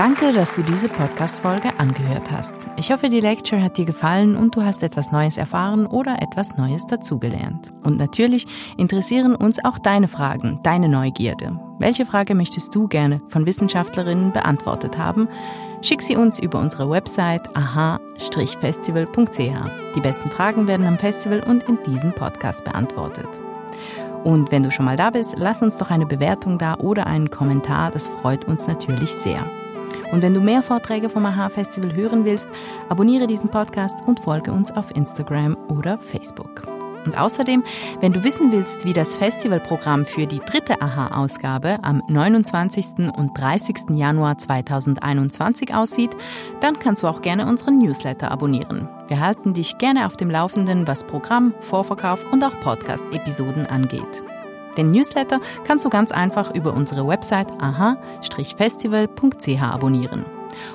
[0.00, 2.70] Danke, dass du diese Podcast-Folge angehört hast.
[2.78, 6.56] Ich hoffe, die Lecture hat dir gefallen und du hast etwas Neues erfahren oder etwas
[6.56, 7.70] Neues dazugelernt.
[7.82, 8.46] Und natürlich
[8.78, 11.60] interessieren uns auch deine Fragen, deine Neugierde.
[11.78, 15.28] Welche Frage möchtest du gerne von Wissenschaftlerinnen beantwortet haben?
[15.82, 19.36] Schick sie uns über unsere Website aha-festival.ch.
[19.94, 23.28] Die besten Fragen werden am Festival und in diesem Podcast beantwortet.
[24.24, 27.28] Und wenn du schon mal da bist, lass uns doch eine Bewertung da oder einen
[27.28, 29.44] Kommentar, das freut uns natürlich sehr.
[30.12, 32.48] Und wenn du mehr Vorträge vom AHA-Festival hören willst,
[32.88, 36.62] abonniere diesen Podcast und folge uns auf Instagram oder Facebook.
[37.06, 37.62] Und außerdem,
[38.00, 43.08] wenn du wissen willst, wie das Festivalprogramm für die dritte AHA-Ausgabe am 29.
[43.16, 43.90] und 30.
[43.90, 46.10] Januar 2021 aussieht,
[46.60, 48.88] dann kannst du auch gerne unseren Newsletter abonnieren.
[49.08, 54.29] Wir halten dich gerne auf dem Laufenden, was Programm, Vorverkauf und auch Podcast-Episoden angeht.
[54.76, 60.24] Den Newsletter kannst du ganz einfach über unsere Website aha-festival.ch abonnieren.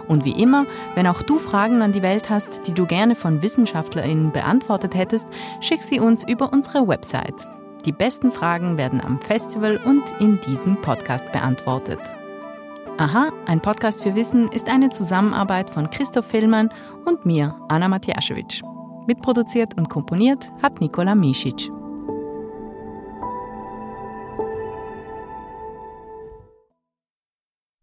[0.08, 0.66] Und wie immer,
[0.96, 5.28] wenn auch du Fragen an die Welt hast, die du gerne von WissenschaftlerInnen beantwortet hättest,
[5.62, 7.48] schick sie uns über unsere Website.
[7.86, 12.00] Die besten Fragen werden am Festival und in diesem Podcast beantwortet.
[12.98, 16.70] Aha, ein Podcast für Wissen ist eine Zusammenarbeit von Christoph Villmann
[17.06, 18.62] und mir, Anna Matjaschewitsch.
[19.06, 21.70] Mitproduziert und komponiert hat Nikola Misic.